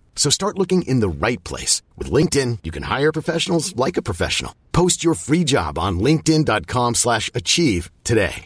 So 0.15 0.29
start 0.29 0.57
looking 0.59 0.83
in 0.83 1.01
the 1.01 1.27
right 1.27 1.43
place. 1.43 1.81
With 1.97 2.13
LinkedIn, 2.13 2.59
you 2.63 2.71
can 2.71 2.83
hire 2.83 3.11
professionals 3.11 3.75
like 3.75 3.97
a 3.97 4.03
professional. 4.03 4.53
Post 4.71 5.03
your 5.03 5.15
free 5.15 5.43
job 5.43 5.79
on 5.79 5.99
linkedin.com 5.99 6.95
slash 6.95 7.31
achieve 7.33 7.89
today. 8.03 8.45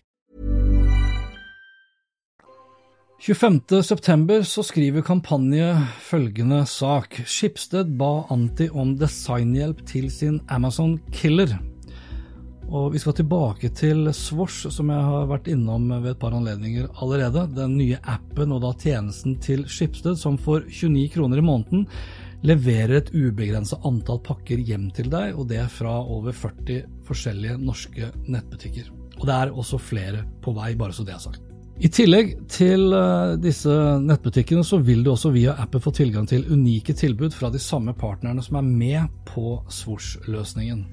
25.9 3.26 4.44
så 4.44 4.64
skriver 4.64 5.02
kampanje 5.02 5.78
følgende 6.00 6.66
sak. 6.66 7.22
Skipsted 7.26 7.96
ba 7.98 8.28
Anti 8.30 8.68
om 8.70 8.98
designhjelp 9.00 9.82
til 9.88 10.12
sin 10.12 10.42
Amazon 10.50 11.00
Killer. 11.12 11.58
Og 12.66 12.94
Vi 12.94 13.00
skal 13.00 13.14
tilbake 13.14 13.70
til 13.78 14.10
Svosh, 14.14 14.70
som 14.74 14.90
jeg 14.90 15.08
har 15.08 15.28
vært 15.30 15.48
innom 15.52 15.86
ved 16.02 16.16
et 16.16 16.20
par 16.22 16.34
anledninger 16.34 16.88
allerede. 17.02 17.46
Den 17.54 17.78
nye 17.78 18.00
appen 18.02 18.54
og 18.56 18.64
da 18.64 18.74
tjenesten 18.74 19.38
til 19.42 19.68
Skipsted, 19.70 20.18
som 20.18 20.40
for 20.42 20.66
29 20.66 21.08
kroner 21.14 21.42
i 21.42 21.46
måneden 21.46 21.86
leverer 22.46 23.00
et 23.00 23.12
ubegrenset 23.14 23.86
antall 23.86 24.20
pakker 24.26 24.62
hjem 24.62 24.90
til 24.94 25.10
deg, 25.14 25.34
og 25.38 25.48
det 25.50 25.62
er 25.62 25.72
fra 25.72 25.98
over 26.02 26.34
40 26.34 26.84
forskjellige 27.06 27.58
norske 27.62 28.12
nettbutikker. 28.26 28.90
Og 29.20 29.28
det 29.30 29.36
er 29.36 29.54
også 29.54 29.80
flere 29.82 30.26
på 30.44 30.54
vei, 30.58 30.74
bare 30.78 30.94
så 30.94 31.06
det 31.06 31.16
er 31.16 31.24
sagt. 31.24 31.42
I 31.76 31.90
tillegg 31.92 32.36
til 32.48 32.94
eh, 32.96 33.36
disse 33.44 33.72
nettbutikkene, 34.00 34.64
så 34.64 34.80
vil 34.80 35.04
du 35.04 35.12
også 35.12 35.34
via 35.36 35.58
appen 35.60 35.84
få 35.84 35.92
tilgang 35.96 36.28
til 36.30 36.46
unike 36.48 36.96
tilbud 36.96 37.36
fra 37.36 37.50
de 37.52 37.60
samme 37.60 37.94
partnerne 37.98 38.44
som 38.44 38.62
er 38.62 38.70
med 38.70 39.18
på 39.28 39.58
Swoosh-løsningen. 39.68 40.86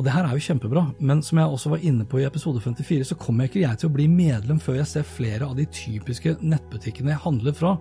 Og 0.00 0.04
det 0.06 0.14
her 0.14 0.24
er 0.24 0.32
jo 0.32 0.40
kjempebra, 0.40 0.82
men 1.04 1.18
som 1.20 1.36
jeg 1.36 1.52
også 1.52 1.74
var 1.74 1.82
inne 1.84 2.06
på 2.08 2.22
i 2.22 2.24
episode 2.24 2.62
54, 2.64 3.10
så 3.10 3.16
kommer 3.20 3.50
ikke 3.50 3.60
jeg 3.60 3.82
til 3.82 3.90
å 3.90 3.92
bli 3.92 4.06
medlem 4.08 4.56
før 4.56 4.78
jeg 4.78 4.88
ser 4.88 5.04
flere 5.04 5.44
av 5.44 5.58
de 5.58 5.66
typiske 5.68 6.38
nettbutikkene 6.40 7.12
jeg 7.12 7.20
handler 7.20 7.52
fra, 7.58 7.74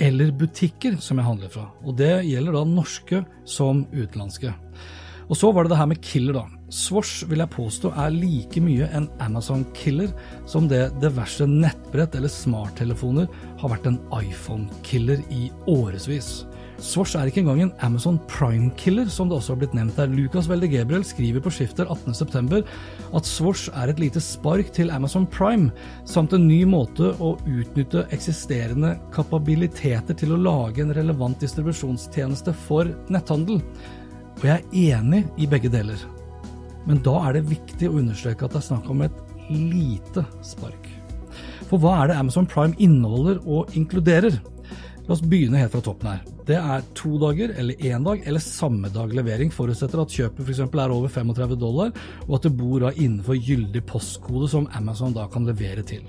eller 0.00 0.32
butikker 0.40 0.96
som 1.04 1.20
jeg 1.20 1.28
handler 1.28 1.52
fra. 1.52 1.66
Og 1.84 1.98
det 2.00 2.14
gjelder 2.30 2.56
da 2.56 2.62
norske 2.64 3.20
som 3.44 3.82
utenlandske. 3.92 4.54
Og 5.28 5.36
så 5.36 5.50
var 5.52 5.68
det 5.68 5.74
det 5.74 5.82
her 5.82 5.90
med 5.92 6.00
killer, 6.00 6.40
da. 6.40 6.46
Swosh 6.72 7.28
vil 7.28 7.44
jeg 7.44 7.52
påstå 7.52 7.92
er 7.92 8.16
like 8.16 8.64
mye 8.64 8.88
en 8.96 9.10
Amazon-killer 9.20 10.14
som 10.48 10.64
det 10.70 10.86
diverse 11.02 11.44
nettbrett 11.44 12.16
eller 12.16 12.32
smarttelefoner 12.32 13.28
har 13.60 13.74
vært 13.74 13.92
en 13.92 14.00
iPhone-killer 14.16 15.20
i 15.28 15.50
årevis. 15.68 16.38
Swosh 16.80 17.12
er 17.18 17.28
ikke 17.28 17.42
engang 17.42 17.60
en 17.62 17.72
Amazon 17.84 18.16
Prime-killer, 18.28 19.08
som 19.12 19.28
det 19.28 19.36
også 19.36 19.52
har 19.52 19.60
blitt 19.60 19.74
nevnt 19.76 19.98
der. 20.00 20.08
Lucas 20.08 20.48
Welde 20.48 20.68
Gabriel 20.72 21.04
skriver 21.04 21.42
på 21.44 21.52
Skifter 21.52 21.88
18.9 21.92 22.62
at 23.16 23.28
Swosh 23.28 23.68
er 23.76 23.92
et 23.92 24.00
lite 24.00 24.22
spark 24.24 24.72
til 24.72 24.92
Amazon 24.94 25.26
Prime, 25.28 25.68
samt 26.08 26.32
en 26.32 26.46
ny 26.48 26.62
måte 26.68 27.12
å 27.20 27.34
utnytte 27.44 28.06
eksisterende 28.16 28.94
kapabiliteter 29.14 30.16
til 30.16 30.32
å 30.32 30.40
lage 30.40 30.80
en 30.84 30.94
relevant 30.96 31.36
distribusjonstjeneste 31.44 32.54
for 32.64 32.88
netthandel. 33.12 33.60
Og 34.40 34.46
jeg 34.48 34.64
er 34.64 35.00
enig 35.00 35.26
i 35.36 35.48
begge 35.50 35.72
deler. 35.72 36.00
Men 36.88 37.02
da 37.04 37.18
er 37.26 37.36
det 37.36 37.50
viktig 37.50 37.90
å 37.90 37.98
understreke 38.00 38.46
at 38.46 38.56
det 38.56 38.62
er 38.62 38.70
snakk 38.70 38.88
om 38.88 39.04
et 39.04 39.20
lite 39.50 40.24
spark. 40.46 40.88
For 41.68 41.76
hva 41.78 42.00
er 42.00 42.10
det 42.10 42.16
Amazon 42.18 42.48
Prime 42.48 42.74
inneholder 42.80 43.42
og 43.44 43.76
inkluderer? 43.76 44.40
La 45.10 45.16
oss 45.16 45.24
begynne 45.26 45.58
helt 45.58 45.72
fra 45.74 45.80
toppen 45.82 46.06
her. 46.06 46.18
Det 46.46 46.54
er 46.54 46.84
to 46.94 47.16
dager 47.18 47.50
eller 47.58 47.80
én 47.82 48.04
dag 48.06 48.20
eller 48.30 48.42
samme 48.44 48.86
dag 48.94 49.10
levering, 49.10 49.50
forutsetter 49.50 49.98
at 49.98 50.12
kjøpet 50.14 50.44
f.eks. 50.46 50.60
er 50.62 50.92
over 50.94 51.10
35 51.10 51.56
dollar, 51.58 51.90
og 52.28 52.36
at 52.36 52.46
det 52.46 52.52
bor 52.54 52.84
da 52.84 52.92
innenfor 52.94 53.40
gyldig 53.42 53.82
postkode 53.90 54.46
som 54.52 54.68
Amazon 54.78 55.16
da 55.16 55.24
kan 55.26 55.50
levere 55.50 55.82
til. 55.82 56.06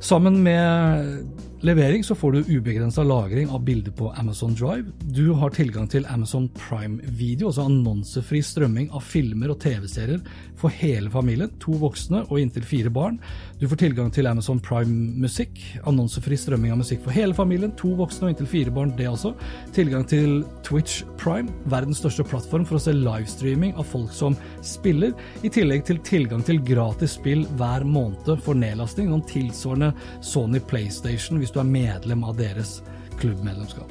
Sammen 0.00 0.40
med 0.46 1.28
levering 1.62 2.04
så 2.04 2.14
får 2.14 2.32
du 2.32 2.56
ubegrensa 2.56 3.02
lagring 3.02 3.48
av 3.48 3.64
bilder 3.64 3.92
på 3.92 4.10
Amazon 4.18 4.54
Drive. 4.54 4.84
Du 5.00 5.30
har 5.30 5.50
tilgang 5.50 5.88
til 5.88 6.06
Amazon 6.06 6.48
Prime 6.48 6.98
Video, 7.02 7.46
altså 7.46 7.66
annonsefri 7.68 8.40
strømming 8.42 8.88
av 8.90 9.04
filmer 9.06 9.52
og 9.52 9.60
TV-serier 9.62 10.18
for 10.58 10.74
hele 10.74 11.10
familien, 11.10 11.50
to 11.62 11.74
voksne 11.78 12.24
og 12.28 12.40
inntil 12.40 12.66
fire 12.66 12.90
barn. 12.90 13.20
Du 13.60 13.68
får 13.70 13.78
tilgang 13.84 14.10
til 14.14 14.26
Amazon 14.26 14.58
Prime 14.62 15.12
Musikk, 15.22 15.60
annonsefri 15.86 16.38
strømming 16.38 16.74
av 16.74 16.80
musikk 16.82 17.04
for 17.04 17.14
hele 17.14 17.34
familien, 17.34 17.74
to 17.78 17.92
voksne 17.98 18.26
og 18.26 18.34
inntil 18.34 18.50
fire 18.50 18.74
barn, 18.74 18.94
det 18.98 19.06
også. 19.10 19.32
Tilgang 19.76 20.06
til 20.10 20.42
Twitch 20.66 21.04
Prime, 21.20 21.50
verdens 21.70 22.02
største 22.02 22.26
plattform 22.26 22.66
for 22.66 22.80
å 22.80 22.82
se 22.82 22.96
livestreaming 22.96 23.76
av 23.78 23.86
folk 23.86 24.10
som 24.14 24.34
spiller, 24.66 25.14
i 25.46 25.52
tillegg 25.52 25.86
til 25.86 26.02
tilgang 26.06 26.42
til 26.46 26.58
gratis 26.66 27.14
spill 27.20 27.46
hver 27.60 27.86
måned 27.86 28.34
for 28.42 28.58
nedlasting, 28.58 29.10
noen 29.12 29.22
tilsvarende 29.30 29.92
Sony 30.26 30.58
PlayStation 30.66 31.38
hvis 31.38 31.51
du 31.54 31.62
er 31.62 31.68
medlem 31.68 32.24
av 32.26 32.38
deres 32.40 32.80
klubbmedlemskap. 33.20 33.90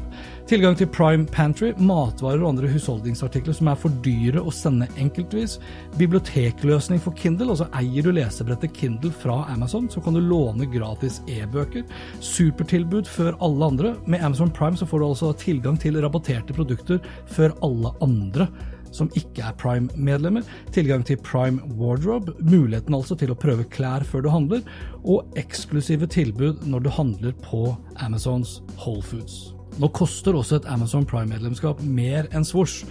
Tilgang 0.50 0.76
til 0.76 0.90
Prime 0.92 1.24
Pantry, 1.32 1.70
matvarer 1.80 2.42
og 2.42 2.50
andre 2.50 2.68
husholdningsartikler 2.74 3.56
som 3.56 3.70
er 3.72 3.78
for 3.80 3.94
dyre 4.04 4.42
å 4.44 4.52
sende 4.52 4.90
enkeltvis. 5.00 5.58
Bibliotekløsning 6.00 7.00
for 7.00 7.16
Kindle, 7.16 7.54
altså 7.54 7.70
eier 7.80 8.04
du 8.04 8.12
lesebrettet 8.18 8.76
Kindle 8.76 9.14
fra 9.16 9.46
Amazon, 9.54 9.88
så 9.92 10.04
kan 10.04 10.18
du 10.18 10.20
låne 10.26 10.68
gratis 10.74 11.22
e-bøker. 11.32 11.86
Supertilbud 12.20 13.08
før 13.08 13.40
alle 13.40 13.72
andre. 13.72 13.94
Med 14.06 14.26
Amazon 14.28 14.52
Prime 14.52 14.76
så 14.76 14.90
får 14.90 15.00
du 15.00 15.08
altså 15.08 15.32
tilgang 15.40 15.80
til 15.80 16.02
rabatterte 16.04 16.58
produkter 16.58 17.00
før 17.32 17.56
alle 17.64 17.96
andre 18.04 18.50
som 18.96 19.10
ikke 19.18 19.44
er 19.48 19.56
Prime-medlemmer, 19.60 20.46
tilgang 20.76 21.06
til 21.08 21.20
Prime 21.24 21.62
Wardrobe, 21.80 22.36
muligheten 22.44 22.96
altså 22.98 23.18
til 23.20 23.34
å 23.34 23.40
prøve 23.40 23.68
klær 23.72 24.06
før 24.08 24.26
du 24.26 24.30
handler, 24.34 24.62
og 25.02 25.40
eksklusive 25.40 26.10
tilbud 26.12 26.66
når 26.68 26.86
du 26.86 26.92
handler 26.94 27.36
på 27.46 27.72
Amazons 28.04 28.60
Whole 28.78 29.04
Foods. 29.06 29.52
Nå 29.80 29.88
koster 29.96 30.36
også 30.36 30.60
et 30.60 30.70
Amazon 30.72 31.06
Prime-medlemskap 31.08 31.80
mer 31.84 32.28
enn 32.36 32.46
Swoosh. 32.48 32.88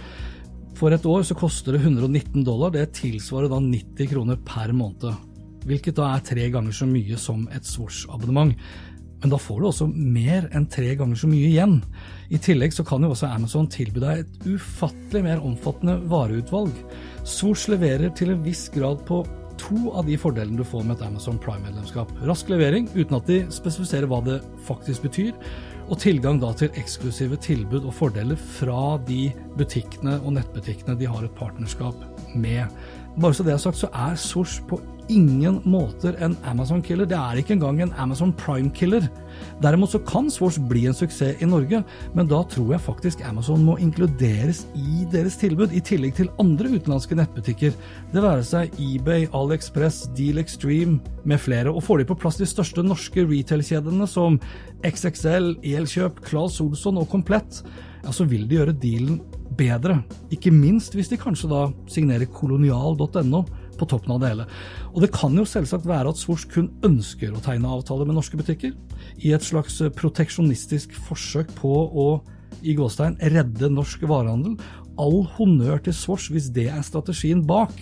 For 0.77 0.93
et 0.93 1.05
år 1.05 1.25
så 1.27 1.37
koster 1.37 1.75
det 1.75 1.83
119 1.83 2.41
dollar, 2.47 2.73
det 2.73 2.95
tilsvarer 2.97 3.51
da 3.51 3.59
90 3.61 4.09
kroner 4.09 4.39
per 4.47 4.73
måned. 4.73 5.27
Hvilket 5.69 5.99
da 5.99 6.15
er 6.15 6.23
tre 6.25 6.47
ganger 6.49 6.73
så 6.73 6.87
mye 6.89 7.19
som 7.21 7.43
et 7.53 7.67
Swoosh-abonnement. 7.69 8.55
Men 9.21 9.33
da 9.33 9.37
får 9.37 9.59
du 9.61 9.67
også 9.69 9.87
mer 9.91 10.47
enn 10.55 10.65
tre 10.71 10.95
ganger 10.97 11.19
så 11.19 11.29
mye 11.29 11.51
igjen. 11.51 11.77
I 12.33 12.39
tillegg 12.41 12.73
så 12.73 12.85
kan 12.87 13.03
jo 13.05 13.11
også 13.13 13.29
Amazon 13.29 13.69
tilby 13.69 14.01
deg 14.01 14.23
et 14.23 14.47
ufattelig 14.49 15.21
mer 15.27 15.43
omfattende 15.45 15.99
vareutvalg. 16.09 16.73
Swoosh 17.21 17.69
leverer 17.69 18.09
til 18.17 18.33
en 18.33 18.41
viss 18.45 18.65
grad 18.73 19.05
på 19.05 19.21
to 19.61 19.91
av 19.93 20.07
de 20.09 20.17
fordelene 20.17 20.57
du 20.57 20.65
får 20.65 20.87
med 20.87 20.97
et 20.97 21.05
Amazon 21.05 21.37
Prime-medlemskap. 21.41 22.09
Rask 22.25 22.49
levering, 22.49 22.87
uten 22.95 23.19
at 23.19 23.29
de 23.29 23.43
spesifiserer 23.53 24.09
hva 24.09 24.21
det 24.25 24.39
faktisk 24.65 25.05
betyr, 25.05 25.35
og 25.91 25.99
tilgang 25.99 26.39
da 26.41 26.53
til 26.55 26.71
eksklusive 26.79 27.37
tilbud 27.43 27.83
og 27.83 27.93
fordeler 27.93 28.39
fra 28.57 28.95
de 29.07 29.27
butikkene 29.59 30.17
og 30.21 30.37
nettbutikkene 30.37 30.95
de 30.97 31.09
har 31.09 31.25
et 31.25 31.37
partnerskap 31.37 31.97
med. 32.33 32.71
Bare 33.19 33.35
så 33.35 33.45
det 33.45 33.53
er 33.53 33.61
sagt, 33.61 33.81
så 33.81 33.91
er 33.91 34.15
Source 34.15 34.63
på 34.69 34.79
ingen 35.11 35.59
måter 35.67 36.15
en 36.23 36.35
Amazon-killer. 36.47 37.07
Det 37.09 37.17
er 37.17 37.39
ikke 37.41 37.55
engang 37.57 37.81
en 37.83 37.93
Amazon 37.99 38.31
Prime-killer. 38.37 39.07
Derimot 39.61 39.91
så 39.93 39.99
kan 40.07 40.29
Swords 40.31 40.59
bli 40.69 40.85
en 40.89 40.95
suksess 40.95 41.41
i 41.41 41.49
Norge, 41.49 41.81
men 42.15 42.29
da 42.29 42.41
tror 42.51 42.73
jeg 42.73 42.83
faktisk 42.85 43.23
Amazon 43.27 43.63
må 43.65 43.77
inkluderes 43.83 44.63
i 44.77 45.05
deres 45.11 45.37
tilbud, 45.41 45.75
i 45.75 45.83
tillegg 45.83 46.15
til 46.17 46.31
andre 46.41 46.71
utenlandske 46.71 47.17
nettbutikker. 47.19 47.75
Det 48.13 48.23
være 48.23 48.47
seg 48.47 48.79
eBay, 48.79 49.27
AliExpress, 49.37 50.05
Deal 50.17 50.41
Extreme 50.41 50.99
med 51.27 51.41
flere. 51.41 51.73
Og 51.73 51.83
får 51.85 52.01
de 52.01 52.09
på 52.11 52.19
plass 52.23 52.39
de 52.41 52.49
største 52.49 52.85
norske 52.85 53.25
retail-kjedene 53.27 54.07
som 54.09 54.39
XXL, 54.87 55.53
Elkjøp, 55.75 56.23
Claes 56.27 56.59
Olsson 56.63 56.99
og 57.01 57.09
Komplett, 57.11 57.61
ja, 58.01 58.13
så 58.15 58.25
vil 58.25 58.47
de 58.49 58.57
gjøre 58.57 58.77
dealen 58.81 59.19
bedre. 59.57 59.99
Ikke 60.33 60.53
minst 60.53 60.95
hvis 60.95 61.11
de 61.11 61.19
kanskje 61.21 61.51
da 61.51 61.65
signerer 61.91 62.29
kolonial.no 62.33 63.43
på 63.81 63.89
toppen 63.89 64.13
av 64.15 64.21
det 64.21 64.31
hele. 64.31 64.47
Og 64.93 65.01
det 65.03 65.11
kan 65.15 65.35
jo 65.37 65.47
selvsagt 65.47 65.87
være 65.89 66.13
at 66.13 66.21
Swoosh 66.21 66.49
kun 66.53 66.69
ønsker 66.87 67.33
å 67.33 67.41
tegne 67.43 67.71
avtaler 67.73 68.07
med 68.07 68.19
norske 68.19 68.39
butikker, 68.39 68.75
i 69.17 69.33
et 69.35 69.45
slags 69.45 69.81
proteksjonistisk 69.97 70.93
forsøk 71.09 71.51
på 71.57 71.73
å 71.89 72.07
i 72.61 72.75
gåstein 72.77 73.17
redde 73.33 73.71
norsk 73.73 74.03
varehandel. 74.09 74.57
All 75.01 75.23
honnør 75.37 75.81
til 75.85 75.95
Swoosh 75.97 76.33
hvis 76.33 76.51
det 76.53 76.67
er 76.69 76.85
strategien 76.85 77.43
bak. 77.47 77.73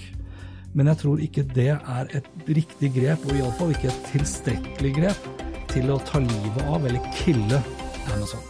Men 0.77 0.91
jeg 0.91 1.01
tror 1.01 1.23
ikke 1.25 1.47
det 1.55 1.71
er 1.75 2.13
et 2.15 2.29
riktig 2.47 2.93
grep, 2.99 3.25
og 3.25 3.35
iallfall 3.39 3.73
ikke 3.73 3.89
et 3.89 4.05
tilstrekkelig 4.13 4.93
grep, 5.01 5.27
til 5.69 5.91
å 5.93 5.99
ta 6.05 6.21
livet 6.21 6.63
av 6.69 6.85
eller 6.85 7.11
kille 7.19 7.61
Amazon. 8.13 8.48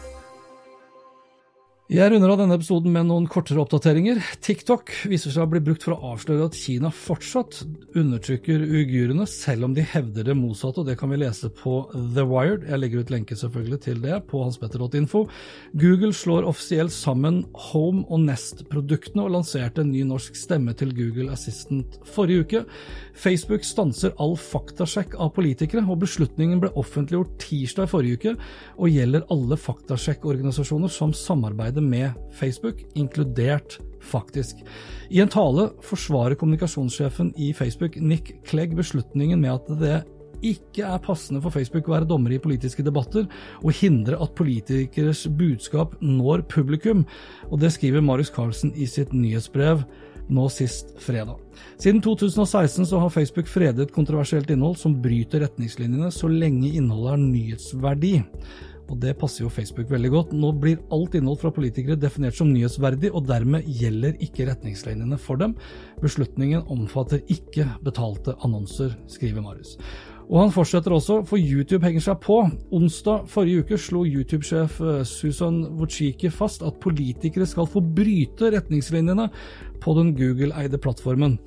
Jeg 1.89 2.11
runder 2.13 2.29
av 2.29 2.37
denne 2.37 2.53
episoden 2.53 2.93
med 2.93 3.07
noen 3.09 3.23
kortere 3.25 3.63
oppdateringer. 3.63 4.19
TikTok 4.45 4.91
viser 5.09 5.33
seg 5.33 5.41
å 5.41 5.49
bli 5.49 5.61
brukt 5.65 5.81
for 5.81 5.95
å 5.95 6.11
avsløre 6.11 6.45
at 6.45 6.53
Kina 6.53 6.91
fortsatt 6.93 7.63
undertrykker 7.97 8.61
uigurene, 8.61 9.25
selv 9.25 9.65
om 9.65 9.73
de 9.73 9.81
hevder 9.81 10.27
det 10.27 10.35
motsatte, 10.37 10.83
og 10.83 10.85
det 10.85 10.99
kan 10.99 11.09
vi 11.09 11.17
lese 11.17 11.49
på 11.49 11.79
The 12.13 12.27
Wired. 12.29 12.67
Jeg 12.69 12.77
legger 12.83 13.01
ut 13.01 13.13
lenke 13.15 13.37
selvfølgelig 13.39 13.79
til 13.87 14.03
det 14.03 14.19
på 14.29 14.43
hanspetter.info. 14.43 15.23
Google 15.81 16.11
slår 16.13 16.45
offisielt 16.51 16.93
sammen 16.93 17.39
Home 17.71 18.03
og 18.05 18.21
Nest-produktene 18.27 19.25
og 19.25 19.33
lanserte 19.39 19.81
en 19.81 19.89
ny 19.89 20.03
norsk 20.11 20.37
stemme 20.37 20.77
til 20.77 20.93
Google 20.93 21.33
Assistant 21.33 21.97
forrige 22.05 22.45
uke. 22.45 22.63
Facebook 23.17 23.65
stanser 23.65 24.13
all 24.21 24.37
faktasjekk 24.37 25.17
av 25.17 25.33
politikere, 25.39 25.81
og 25.89 26.03
beslutningen 26.05 26.61
ble 26.61 26.69
offentliggjort 26.77 27.33
tirsdag 27.41 27.89
forrige 27.89 28.21
uke 28.21 28.37
og 28.77 28.93
gjelder 28.93 29.25
alle 29.33 29.57
faktasjekkorganisasjoner 29.57 30.93
som 30.93 31.17
samarbeider 31.17 31.78
samarbeide 31.79 31.81
med 31.81 32.11
Facebook, 32.31 32.85
inkludert 32.95 33.79
faktisk. 34.01 34.55
I 35.09 35.21
en 35.21 35.29
tale 35.29 35.71
forsvarer 35.81 36.35
kommunikasjonssjefen 36.35 37.33
i 37.37 37.53
Facebook, 37.53 37.95
Nick 37.95 38.33
Clegg, 38.47 38.75
beslutningen 38.75 39.41
med 39.41 39.53
at 39.53 39.79
det 39.79 40.03
ikke 40.41 40.85
er 40.87 41.01
passende 41.03 41.41
for 41.41 41.51
Facebook 41.51 41.89
å 41.89 41.97
være 41.97 42.07
dommer 42.07 42.31
i 42.31 42.39
politiske 42.39 42.83
debatter 42.83 43.27
og 43.61 43.73
hindre 43.75 44.15
at 44.21 44.35
politikeres 44.37 45.27
budskap 45.27 45.97
når 45.99 46.45
publikum, 46.47 47.05
og 47.51 47.59
det 47.59 47.73
skriver 47.73 48.01
Marius 48.01 48.31
Carlsen 48.31 48.71
i 48.75 48.87
sitt 48.87 49.11
nyhetsbrev 49.11 49.83
nå 50.29 50.45
sist 50.53 50.93
fredag. 51.01 51.35
Siden 51.81 51.99
2016 52.05 52.85
så 52.85 53.01
har 53.01 53.11
Facebook 53.11 53.49
fredet 53.49 53.91
kontroversielt 53.91 54.49
innhold 54.53 54.77
som 54.77 54.95
bryter 55.01 55.43
retningslinjene 55.43 56.11
så 56.13 56.29
lenge 56.31 56.69
innholdet 56.69 57.15
har 57.15 57.23
nyhetsverdi 57.23 58.13
og 58.89 58.99
det 59.03 59.15
passer 59.21 59.43
jo 59.45 59.51
Facebook 59.53 59.89
veldig 59.93 60.11
godt. 60.13 60.35
Nå 60.35 60.51
blir 60.61 60.81
alt 60.93 61.15
innhold 61.17 61.39
fra 61.41 61.53
politikere 61.53 61.99
definert 61.99 62.37
som 62.37 62.51
nyhetsverdig, 62.51 63.13
og 63.13 63.27
dermed 63.29 63.67
gjelder 63.79 64.17
ikke 64.25 64.49
retningslinjene 64.49 65.19
for 65.21 65.41
dem. 65.41 65.55
Beslutningen 66.03 66.65
omfatter 66.73 67.21
ikke 67.31 67.67
betalte 67.85 68.37
annonser, 68.45 68.97
skriver 69.11 69.45
Marius. 69.45 69.77
Og 70.29 70.43
han 70.43 70.51
fortsetter 70.53 70.93
også, 70.93 71.23
for 71.25 71.41
YouTube 71.41 71.81
henger 71.87 72.03
seg 72.05 72.19
på. 72.21 72.35
Onsdag 72.77 73.23
forrige 73.31 73.63
uke 73.63 73.79
slo 73.81 74.03
YouTube-sjef 74.05 74.75
eh, 74.85 74.99
Susan 75.07 75.63
Wojcicki 75.79 76.29
fast 76.29 76.61
at 76.65 76.77
politikere 76.83 77.47
skal 77.49 77.65
få 77.69 77.81
bryte 77.81 78.51
retningslinjene 78.53 79.25
på 79.81 79.95
den 79.97 80.11
Google-eide 80.13 80.77
plattformen. 80.83 81.39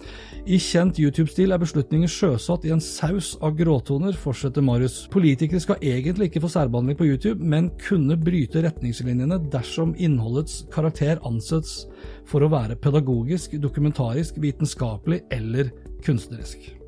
I 0.51 0.59
kjent 0.59 0.99
YouTube-stil 0.99 1.55
er 1.55 1.63
beslutningen 1.63 2.11
sjøsatt 2.11 2.67
i 2.67 2.75
en 2.75 2.83
saus 2.83 3.37
av 3.45 3.55
gråtoner, 3.61 4.19
fortsetter 4.19 4.67
Marius. 4.67 5.05
Politikere 5.15 5.63
skal 5.63 5.79
egentlig 5.79 6.33
ikke 6.33 6.43
få 6.43 6.51
særbehandling 6.57 6.99
på 6.99 7.07
YouTube, 7.13 7.39
men 7.39 7.71
kunne 7.87 8.19
bryte 8.19 8.67
retningslinjene 8.67 9.45
dersom 9.55 9.95
innholdets 9.95 10.65
karakter 10.75 11.23
anses 11.29 11.85
for 12.27 12.43
å 12.43 12.51
være 12.51 12.81
pedagogisk, 12.83 13.61
dokumentarisk, 13.63 14.43
vitenskapelig 14.43 15.23
eller 15.31 15.71
kunstnerisk. 16.03 16.82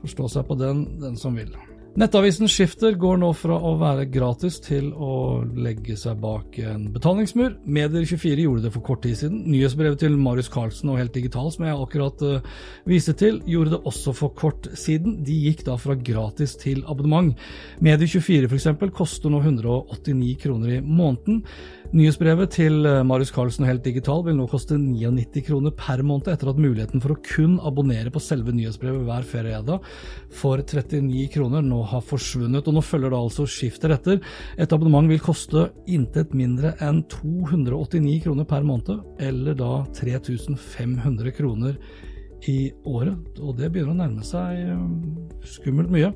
Forstå 0.00 0.28
seg 0.32 0.46
på 0.48 0.56
den, 0.60 0.86
den 1.00 1.16
som 1.20 1.36
vil. 1.36 1.52
Nettavisen 1.98 2.46
Skifter 2.46 2.94
går 2.94 3.16
nå 3.18 3.32
fra 3.34 3.56
å 3.66 3.72
være 3.80 4.04
gratis 4.14 4.60
til 4.62 4.92
å 4.94 5.42
legge 5.58 5.96
seg 5.98 6.20
bak 6.22 6.54
en 6.62 6.84
betalingsmur. 6.94 7.56
Medier24 7.66 8.44
gjorde 8.44 8.62
det 8.68 8.70
for 8.76 8.84
kort 8.86 9.02
tid 9.02 9.18
siden. 9.18 9.40
Nyhetsbrevet 9.50 9.98
til 10.04 10.14
Marius 10.14 10.52
Carlsen 10.54 10.92
og 10.92 11.00
Helt 11.00 11.16
Digital, 11.18 11.50
som 11.50 11.66
jeg 11.66 11.74
akkurat 11.74 12.22
uh, 12.22 12.46
viste 12.86 13.16
til, 13.18 13.40
gjorde 13.42 13.74
det 13.74 13.82
også 13.90 14.14
for 14.14 14.30
kort 14.38 14.70
siden. 14.78 15.18
De 15.26 15.34
gikk 15.48 15.64
da 15.66 15.74
fra 15.82 15.98
gratis 15.98 16.54
til 16.62 16.84
abonnement. 16.86 17.34
Medier24 17.82 18.46
f.eks. 18.46 18.70
koster 18.94 19.34
nå 19.34 19.42
189 19.42 20.38
kroner 20.46 20.76
i 20.78 20.80
måneden. 20.84 21.42
Nyhetsbrevet 21.90 22.52
til 22.54 22.86
eh, 22.86 23.00
Marius 23.02 23.32
Carlsen 23.34 23.64
og 23.64 23.72
Helt 23.72 23.82
Digital 23.82 24.20
vil 24.22 24.36
nå 24.38 24.44
koste 24.46 24.76
99 24.78 25.42
kroner 25.48 25.72
per 25.74 26.04
måned, 26.06 26.28
etter 26.30 26.52
at 26.52 26.60
muligheten 26.60 27.02
for 27.02 27.16
å 27.16 27.22
kun 27.26 27.56
abonnere 27.66 28.12
på 28.14 28.22
selve 28.22 28.54
nyhetsbrevet 28.54 29.02
hver 29.08 29.26
fredag 29.26 29.88
for 30.30 30.62
39 30.62 31.26
kroner 31.34 31.66
nå 31.66 31.79
har 31.88 32.04
forsvunnet. 32.04 32.66
og 32.66 32.76
Nå 32.76 32.82
følger 32.84 33.12
det 33.12 33.20
altså 33.20 33.46
skifter 33.48 33.94
etter. 33.94 34.20
Et 34.60 34.72
abonnement 34.72 35.08
vil 35.10 35.22
koste 35.22 35.68
intet 35.90 36.34
mindre 36.36 36.74
enn 36.84 37.02
289 37.10 38.20
kroner 38.26 38.48
per 38.48 38.66
måned, 38.66 39.02
eller 39.20 39.58
da 39.58 39.72
3500 39.96 41.36
kroner 41.36 41.76
i 42.48 42.70
året. 42.88 43.40
Og 43.40 43.56
det 43.58 43.70
begynner 43.72 43.94
å 43.94 44.00
nærme 44.00 44.24
seg 44.26 44.64
eh, 44.64 45.44
skummelt 45.58 45.92
mye. 45.92 46.12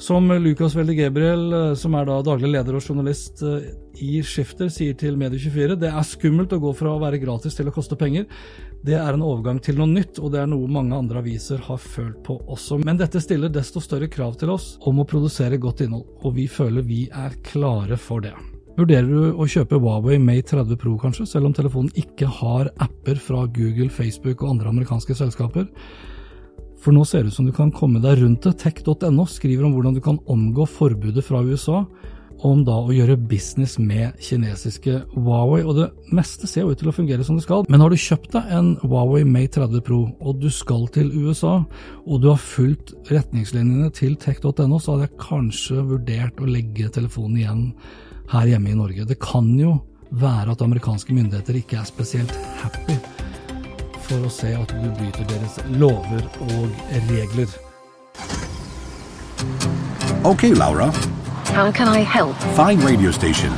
Som 0.00 0.30
Lukas 0.40 0.72
Welde 0.78 0.94
Gabriel, 0.96 1.52
eh, 1.52 1.74
som 1.76 1.94
er 1.98 2.08
da 2.08 2.20
daglig 2.24 2.54
leder 2.54 2.78
og 2.78 2.84
journalist 2.84 3.42
eh, 3.44 3.68
i 4.00 4.22
Skifter, 4.24 4.70
sier 4.72 4.96
til 4.96 5.18
Medie24, 5.20 5.76
det 5.80 5.90
er 5.92 6.08
skummelt 6.08 6.54
å 6.56 6.60
gå 6.62 6.72
fra 6.78 6.94
å 6.94 7.02
være 7.02 7.20
gratis 7.20 7.58
til 7.58 7.68
å 7.68 7.74
koste 7.74 7.98
penger. 8.00 8.24
Det 8.80 8.94
er 8.96 9.12
en 9.12 9.20
overgang 9.20 9.58
til 9.60 9.76
noe 9.76 9.90
nytt, 9.90 10.16
og 10.24 10.30
det 10.32 10.38
er 10.40 10.46
noe 10.48 10.68
mange 10.72 10.96
andre 10.96 11.20
aviser 11.20 11.60
har 11.66 11.80
følt 11.84 12.22
på 12.24 12.38
også. 12.48 12.78
Men 12.80 12.96
dette 12.96 13.20
stiller 13.20 13.52
desto 13.52 13.82
større 13.84 14.08
krav 14.08 14.38
til 14.40 14.54
oss 14.54 14.70
om 14.88 15.02
å 15.02 15.04
produsere 15.08 15.58
godt 15.60 15.82
innhold, 15.84 16.06
og 16.24 16.38
vi 16.38 16.46
føler 16.48 16.86
vi 16.86 17.02
er 17.12 17.36
klare 17.44 17.98
for 18.00 18.24
det. 18.24 18.32
Vurderer 18.78 19.10
du 19.10 19.36
å 19.36 19.44
kjøpe 19.50 19.76
Huawei 19.82 20.16
Mate 20.22 20.54
30 20.54 20.80
Pro 20.80 20.94
kanskje, 21.02 21.26
selv 21.28 21.50
om 21.50 21.56
telefonen 21.56 21.92
ikke 22.00 22.30
har 22.40 22.70
apper 22.80 23.20
fra 23.20 23.42
Google, 23.52 23.90
Facebook 23.92 24.40
og 24.40 24.54
andre 24.54 24.72
amerikanske 24.72 25.18
selskaper? 25.18 25.68
For 26.80 26.96
nå 26.96 27.04
ser 27.04 27.26
det 27.26 27.34
ut 27.34 27.36
som 27.36 27.50
du 27.50 27.52
kan 27.52 27.74
komme 27.76 28.00
deg 28.00 28.22
rundt 28.22 28.46
det. 28.46 28.54
Tech.no 28.62 29.26
skriver 29.28 29.68
om 29.68 29.76
hvordan 29.76 29.98
du 29.98 30.00
kan 30.00 30.22
omgå 30.32 30.64
forbudet 30.64 31.26
fra 31.26 31.42
USA 31.44 31.82
om 32.46 32.62
da 32.64 32.76
å 32.80 32.92
gjøre 32.94 33.18
business 33.30 33.76
med 33.80 34.16
kinesiske 34.22 35.02
Huawei, 35.14 35.60
og 35.64 35.76
det 35.76 35.88
meste 36.14 36.48
ser 36.48 36.64
jo 36.64 36.74
ut 36.74 36.80
til 36.80 36.90
å 36.90 36.94
fungere 36.94 37.24
som 37.26 37.36
det 37.36 37.44
skal. 37.44 37.66
Men 37.68 37.84
har 37.84 37.92
du 37.92 38.00
kjøpt 38.00 38.32
deg 38.36 38.52
en 38.56 38.70
Huawei 38.84 39.24
Mate 39.28 39.60
30 39.60 39.84
Pro, 39.86 40.00
og 40.20 40.40
du 40.40 40.48
skal 40.54 40.86
til 40.94 41.12
USA, 41.12 41.58
og 42.06 42.22
du 42.22 42.30
har 42.30 42.40
fulgt 42.40 42.94
retningslinjene 43.10 43.90
til 43.96 44.16
tech.no, 44.20 44.80
så 44.80 44.94
hadde 44.96 45.08
jeg 45.08 45.20
kanskje 45.20 45.84
vurdert 45.92 46.40
å 46.40 46.48
legge 46.48 46.90
telefonen 46.96 47.40
igjen 47.42 47.64
her 48.32 48.52
hjemme 48.52 48.72
i 48.72 48.78
Norge. 48.78 49.08
Det 49.08 49.20
kan 49.22 49.52
jo 49.58 49.76
være 50.10 50.54
at 50.54 50.62
amerikanske 50.64 51.14
myndigheter 51.14 51.60
ikke 51.60 51.80
er 51.80 51.88
spesielt 51.88 52.34
happy 52.62 52.96
for 54.08 54.26
å 54.26 54.32
se 54.32 54.50
at 54.58 54.74
du 54.74 54.88
bryter 54.98 55.28
deres 55.30 55.60
lover 55.78 56.24
og 56.48 56.84
regler. 57.12 57.58
Okay, 60.26 60.52
Laura. 60.52 60.90
How 61.52 61.72
can 61.72 61.88
I 61.88 61.98
help? 62.00 62.36
Find 62.54 62.82
radio 62.82 63.10
station. 63.10 63.52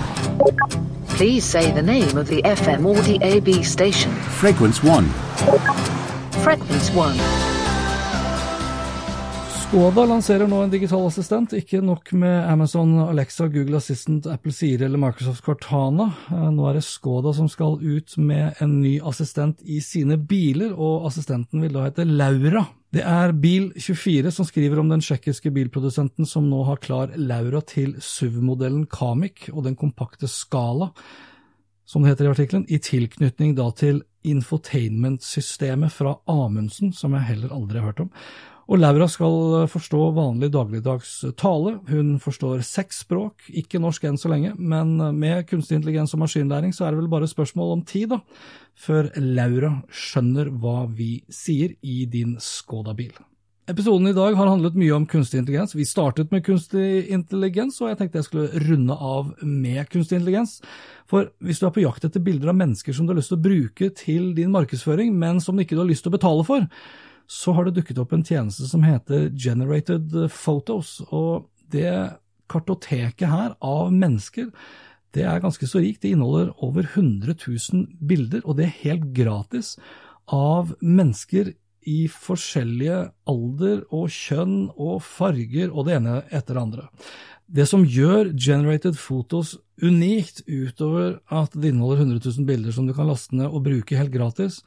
Please 1.08 1.44
say 1.44 1.70
the 1.72 1.82
name 1.82 2.16
of 2.16 2.26
the 2.26 2.42
FM 2.42 2.86
or 2.86 2.96
DAB 3.02 3.64
station. 3.64 4.10
Frequency 4.12 4.86
1. 4.86 5.08
Frequency 6.42 6.92
1. 6.94 7.51
Skoda 9.72 10.02
lanserer 10.04 10.50
nå 10.52 10.58
en 10.60 10.72
digital 10.72 11.06
assistent. 11.08 11.54
Ikke 11.56 11.78
nok 11.80 12.10
med 12.20 12.42
Amazon 12.44 12.90
Alexa, 13.06 13.46
Google 13.48 13.78
Assistant, 13.78 14.26
Apple 14.28 14.52
Siri 14.52 14.84
eller 14.84 15.00
Microsoft 15.00 15.40
Cortana. 15.46 16.10
Eh, 16.28 16.42
nå 16.52 16.66
er 16.68 16.76
det 16.76 16.82
Skoda 16.84 17.32
som 17.32 17.48
skal 17.48 17.78
ut 17.80 18.18
med 18.20 18.60
en 18.60 18.74
ny 18.82 18.98
assistent 19.00 19.64
i 19.64 19.78
sine 19.80 20.18
biler, 20.20 20.74
og 20.76 21.08
assistenten 21.08 21.64
vil 21.64 21.72
da 21.72 21.86
hete 21.86 22.04
Laura. 22.04 22.66
Det 22.92 23.00
er 23.00 23.32
Bil24 23.32 24.34
som 24.36 24.50
skriver 24.50 24.84
om 24.84 24.92
den 24.92 25.00
tsjekkiske 25.00 25.54
bilprodusenten 25.56 26.28
som 26.28 26.52
nå 26.52 26.66
har 26.68 26.84
klar 26.84 27.16
Laura 27.16 27.64
til 27.64 27.96
SUV-modellen 27.96 28.84
Kamik 28.92 29.48
og 29.54 29.64
den 29.70 29.80
kompakte 29.80 30.28
Skala, 30.28 30.92
som 31.88 32.04
det 32.04 32.12
heter 32.12 32.28
i 32.28 32.34
artikkelen, 32.36 32.68
i 32.68 32.76
tilknytning 32.76 33.56
da 33.56 33.72
til 33.72 34.04
infotainment-systemet 34.28 35.96
fra 35.96 36.18
Amundsen, 36.28 36.92
som 36.92 37.16
jeg 37.16 37.30
heller 37.32 37.56
aldri 37.56 37.80
har 37.80 37.88
hørt 37.88 38.04
om. 38.10 38.12
Og 38.72 38.78
Laura 38.80 39.04
skal 39.04 39.66
forstå 39.68 39.98
vanlig 40.16 40.48
dagligdags 40.54 41.10
tale. 41.36 41.74
Hun 41.90 42.14
forstår 42.22 42.62
seks 42.64 43.02
språk, 43.02 43.44
ikke 43.52 43.80
norsk 43.82 44.06
enn 44.08 44.16
så 44.16 44.30
lenge, 44.32 44.54
men 44.56 44.94
med 45.18 45.44
kunstig 45.50 45.76
intelligens 45.76 46.14
og 46.16 46.22
maskinlæring 46.22 46.72
så 46.72 46.86
er 46.86 46.94
det 46.94 47.02
vel 47.02 47.10
bare 47.12 47.28
spørsmål 47.28 47.74
om 47.74 47.82
tid, 47.84 48.14
da, 48.14 48.22
før 48.72 49.10
Laura 49.20 49.74
skjønner 49.92 50.48
hva 50.56 50.86
vi 50.88 51.18
sier 51.28 51.76
i 51.84 52.06
din 52.08 52.38
Skoda-bil. 52.40 53.12
Episoden 53.68 54.08
i 54.08 54.16
dag 54.16 54.40
har 54.40 54.48
handlet 54.48 54.80
mye 54.80 54.96
om 54.96 55.04
kunstig 55.06 55.42
intelligens. 55.42 55.76
Vi 55.76 55.84
startet 55.86 56.32
med 56.32 56.42
kunstig 56.48 57.12
intelligens, 57.12 57.76
og 57.84 57.92
jeg 57.92 58.00
tenkte 58.00 58.22
jeg 58.22 58.30
skulle 58.30 58.64
runde 58.70 58.96
av 58.96 59.34
med 59.44 59.84
kunstig 59.92 60.22
intelligens. 60.22 60.56
For 61.12 61.28
hvis 61.44 61.60
du 61.60 61.68
er 61.68 61.76
på 61.76 61.84
jakt 61.84 62.08
etter 62.08 62.24
bilder 62.24 62.56
av 62.56 62.58
mennesker 62.64 62.96
som 62.96 63.04
du 63.04 63.12
har 63.12 63.20
lyst 63.20 63.36
til 63.36 63.42
å 63.42 63.46
bruke 63.50 63.92
til 64.00 64.32
din 64.40 64.50
markedsføring, 64.56 65.12
men 65.12 65.44
som 65.44 65.60
du 65.60 65.62
ikke 65.62 65.76
har 65.76 65.92
lyst 65.92 66.08
til 66.08 66.14
å 66.14 66.16
betale 66.16 66.48
for, 66.48 66.70
så 67.32 67.54
har 67.56 67.66
det 67.66 67.78
dukket 67.78 68.00
opp 68.02 68.12
en 68.12 68.24
tjeneste 68.26 68.68
som 68.68 68.84
heter 68.84 69.30
Generated 69.32 70.12
Photos. 70.28 70.98
Og 71.08 71.48
det 71.72 71.88
kartoteket 72.52 73.30
her 73.30 73.54
av 73.64 73.92
mennesker, 73.94 74.50
det 75.16 75.24
er 75.28 75.40
ganske 75.40 75.68
så 75.68 75.80
rikt. 75.80 76.02
Det 76.04 76.12
inneholder 76.12 76.52
over 76.64 76.84
100 76.84 77.34
000 77.40 77.86
bilder, 78.00 78.44
og 78.44 78.58
det 78.58 78.68
er 78.68 78.78
helt 78.82 79.10
gratis, 79.16 79.76
av 80.32 80.74
mennesker 80.80 81.54
i 81.88 82.04
forskjellige 82.06 82.98
alder 83.28 83.82
og 83.90 84.12
kjønn 84.12 84.68
og 84.70 85.00
farger 85.02 85.72
og 85.72 85.88
det 85.88 85.96
ene 85.98 86.20
etter 86.30 86.54
det 86.54 86.62
andre. 86.62 86.86
Det 87.52 87.66
som 87.68 87.82
gjør 87.84 88.30
Generated 88.38 88.96
Photos 88.96 89.56
unikt, 89.82 90.44
utover 90.46 91.18
at 91.32 91.52
det 91.56 91.72
inneholder 91.72 92.04
100 92.04 92.22
000 92.38 92.48
bilder 92.48 92.76
som 92.76 92.86
du 92.86 92.94
kan 92.96 93.10
laste 93.10 93.36
ned 93.36 93.50
og 93.50 93.64
bruke 93.66 93.98
helt 93.98 94.14
gratis, 94.14 94.60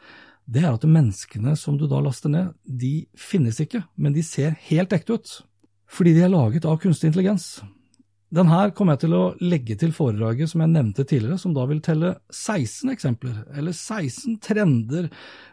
det 0.46 0.62
er 0.62 0.74
at 0.76 0.86
menneskene 0.86 1.56
som 1.58 1.78
du 1.78 1.88
da 1.90 2.00
laster 2.04 2.30
ned, 2.30 2.54
de 2.66 3.08
finnes 3.18 3.58
ikke, 3.62 3.82
men 3.98 4.14
de 4.14 4.24
ser 4.26 4.58
helt 4.68 4.94
ekte 4.94 5.18
ut. 5.18 5.32
Fordi 5.90 6.14
de 6.16 6.26
er 6.26 6.34
laget 6.34 6.66
av 6.70 6.78
kunstig 6.82 7.10
intelligens. 7.10 7.64
Den 8.34 8.50
her 8.50 8.72
kommer 8.74 8.96
jeg 8.96 9.04
til 9.04 9.14
å 9.14 9.26
legge 9.38 9.76
til 9.78 9.92
foredraget 9.94 10.50
som 10.50 10.64
jeg 10.64 10.72
nevnte 10.74 11.06
tidligere, 11.06 11.38
som 11.38 11.54
da 11.54 11.68
vil 11.70 11.82
telle 11.86 12.16
16 12.34 12.90
eksempler, 12.96 13.36
eller 13.54 13.76
16 13.76 14.40
trender 14.42 15.12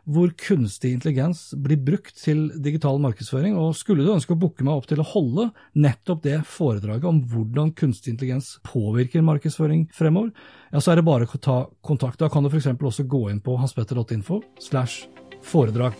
hvor 0.09 0.33
kunstig 0.41 0.95
intelligens 0.97 1.51
blir 1.53 1.83
brukt 1.85 2.17
til 2.17 2.47
digital 2.65 2.97
markedsføring, 3.05 3.59
og 3.61 3.77
skulle 3.77 4.07
du 4.07 4.15
ønske 4.15 4.33
å 4.33 4.41
booke 4.41 4.65
meg 4.65 4.81
opp 4.81 4.89
til 4.89 5.05
å 5.05 5.09
holde 5.13 5.51
nettopp 5.77 6.25
det 6.25 6.41
foredraget 6.49 7.07
om 7.13 7.21
hvordan 7.29 7.75
kunstig 7.77 8.17
intelligens 8.17 8.55
påvirker 8.73 9.25
markedsføring 9.27 9.91
fremover, 9.93 10.33
ja, 10.73 10.81
så 10.81 10.95
er 10.95 11.03
det 11.03 11.09
bare 11.13 11.29
å 11.29 11.45
ta 11.45 11.63
kontakt. 11.85 12.23
Da 12.25 12.33
kan 12.33 12.43
du 12.43 12.49
f.eks. 12.49 12.73
også 12.73 13.05
gå 13.05 13.27
inn 13.29 13.45
på 13.45 13.61
hanspetter.info 13.61 14.41
slash 14.65 15.05
foredrag. 15.45 15.99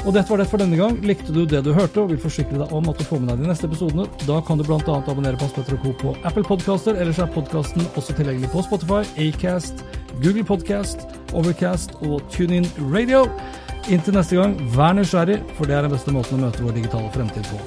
Og 0.00 0.14
dette 0.16 0.32
var 0.32 0.40
det 0.40 0.46
for 0.48 0.60
denne 0.60 0.78
gang. 0.80 0.94
Likte 1.04 1.32
du 1.34 1.42
det 1.44 1.60
du 1.66 1.74
hørte 1.76 2.00
og 2.00 2.08
vil 2.08 2.20
forsikre 2.20 2.56
deg 2.62 2.70
om 2.72 2.86
at 2.88 2.96
du 2.96 3.04
får 3.04 3.20
med 3.20 3.34
deg 3.34 3.42
de 3.42 3.50
neste 3.50 3.68
episodene, 3.68 4.06
da 4.24 4.38
kan 4.46 4.56
du 4.56 4.64
bl.a. 4.64 4.80
abonnere 4.80 5.36
på 5.36 5.44
Hans 5.44 5.56
Petter 5.58 5.76
Co. 5.82 5.92
på 6.00 6.14
Apple 6.24 6.44
Podcaster, 6.46 6.96
ellers 6.96 7.20
er 7.20 7.28
podkasten 7.34 7.84
også 8.00 8.16
tilgjengelig 8.16 8.48
på 8.54 8.64
Spotify, 8.64 9.02
Acast, 9.20 9.84
Google 10.22 10.46
Podcast, 10.48 11.04
Overcast 11.36 11.98
og 12.00 12.24
TuneIn 12.32 12.64
Radio. 12.94 13.26
Inntil 13.92 14.16
neste 14.16 14.40
gang, 14.40 14.56
vær 14.72 14.96
nysgjerrig, 14.96 15.36
for 15.58 15.68
det 15.68 15.76
er 15.76 15.84
den 15.84 15.92
beste 15.92 16.16
måten 16.16 16.40
å 16.40 16.46
møte 16.46 16.64
vår 16.64 16.80
digitale 16.80 17.12
fremtid 17.12 17.52
på. 17.52 17.60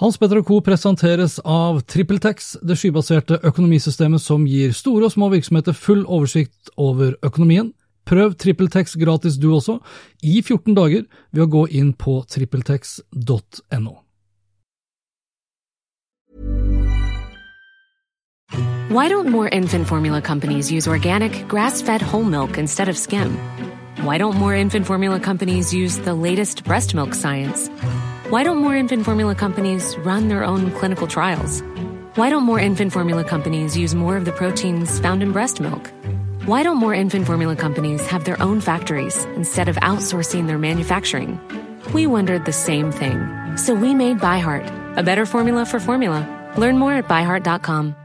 Hans 0.00 0.16
Petter 0.18 0.40
Co. 0.42 0.62
presenteres 0.64 1.38
av 1.44 1.84
TrippelTex, 1.84 2.54
det 2.64 2.80
skybaserte 2.80 3.36
økonomisystemet 3.44 4.24
som 4.24 4.48
gir 4.48 4.72
store 4.74 5.10
og 5.10 5.14
små 5.14 5.28
virksomheter 5.36 5.76
full 5.76 6.06
oversikt 6.08 6.72
over 6.80 7.18
økonomien. 7.22 7.74
Prøv 8.04 8.34
TrippelTex 8.36 8.96
gratis 9.00 9.38
du 9.40 9.54
også, 9.54 9.78
i 10.22 10.42
14 10.42 10.74
dager, 10.76 11.04
ved 11.32 11.44
å 11.44 11.50
gå 11.50 11.66
inn 11.72 11.92
på 11.96 12.22
trippeltex.no. 12.28 14.00
Why 18.94 19.08
don't 19.08 19.28
more 19.28 19.48
infant 19.48 19.88
formula 19.88 20.20
companies 20.20 20.70
use 20.70 20.86
organic, 20.86 21.48
grass 21.48 21.82
fed 21.82 22.02
whole 22.02 22.22
milk 22.22 22.58
instead 22.58 22.88
of 22.88 22.96
skim? 22.96 23.36
Why 24.04 24.18
don't 24.18 24.36
more 24.36 24.54
infant 24.54 24.86
formula 24.86 25.18
companies 25.18 25.72
use 25.72 25.98
the 25.98 26.14
latest 26.14 26.62
breast 26.64 26.94
milk 26.94 27.14
science? 27.14 27.68
Why 28.28 28.44
don't 28.44 28.58
more 28.58 28.76
infant 28.76 29.04
formula 29.04 29.34
companies 29.34 29.96
run 30.04 30.28
their 30.28 30.44
own 30.44 30.70
clinical 30.72 31.06
trials? 31.06 31.62
Why 32.16 32.28
don't 32.28 32.44
more 32.44 32.60
infant 32.60 32.92
formula 32.92 33.24
companies 33.24 33.76
use 33.76 33.94
more 33.94 34.16
of 34.16 34.26
the 34.26 34.32
proteins 34.32 35.00
found 35.00 35.22
in 35.22 35.32
breast 35.32 35.58
milk? 35.58 35.90
Why 36.46 36.62
don't 36.62 36.76
more 36.76 36.92
infant 36.92 37.24
formula 37.24 37.56
companies 37.56 38.06
have 38.08 38.26
their 38.26 38.38
own 38.42 38.60
factories 38.60 39.24
instead 39.34 39.70
of 39.70 39.76
outsourcing 39.76 40.46
their 40.46 40.58
manufacturing? 40.58 41.40
We 41.94 42.06
wondered 42.06 42.44
the 42.44 42.52
same 42.52 42.92
thing. 42.92 43.56
So 43.56 43.72
we 43.72 43.94
made 43.94 44.18
ByHeart, 44.18 44.98
a 44.98 45.02
better 45.02 45.24
formula 45.24 45.64
for 45.64 45.80
formula. 45.80 46.20
Learn 46.58 46.76
more 46.76 46.92
at 46.92 47.08
byheart.com. 47.08 47.96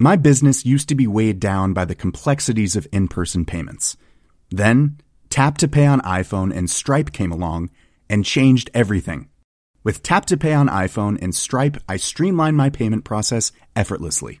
My 0.00 0.16
business 0.16 0.66
used 0.66 0.88
to 0.88 0.96
be 0.96 1.06
weighed 1.06 1.38
down 1.38 1.74
by 1.74 1.84
the 1.84 1.94
complexities 1.94 2.74
of 2.74 2.88
in 2.90 3.06
person 3.06 3.44
payments. 3.44 3.96
Then, 4.50 4.98
Tap 5.30 5.56
to 5.58 5.68
Pay 5.68 5.86
on 5.86 6.00
iPhone 6.00 6.52
and 6.52 6.68
Stripe 6.68 7.12
came 7.12 7.30
along 7.30 7.70
and 8.10 8.24
changed 8.24 8.68
everything. 8.74 9.28
With 9.84 10.02
Tap 10.02 10.26
to 10.26 10.36
Pay 10.36 10.54
on 10.54 10.68
iPhone 10.68 11.22
and 11.22 11.32
Stripe, 11.32 11.76
I 11.88 11.98
streamlined 11.98 12.56
my 12.56 12.68
payment 12.68 13.04
process 13.04 13.52
effortlessly. 13.76 14.40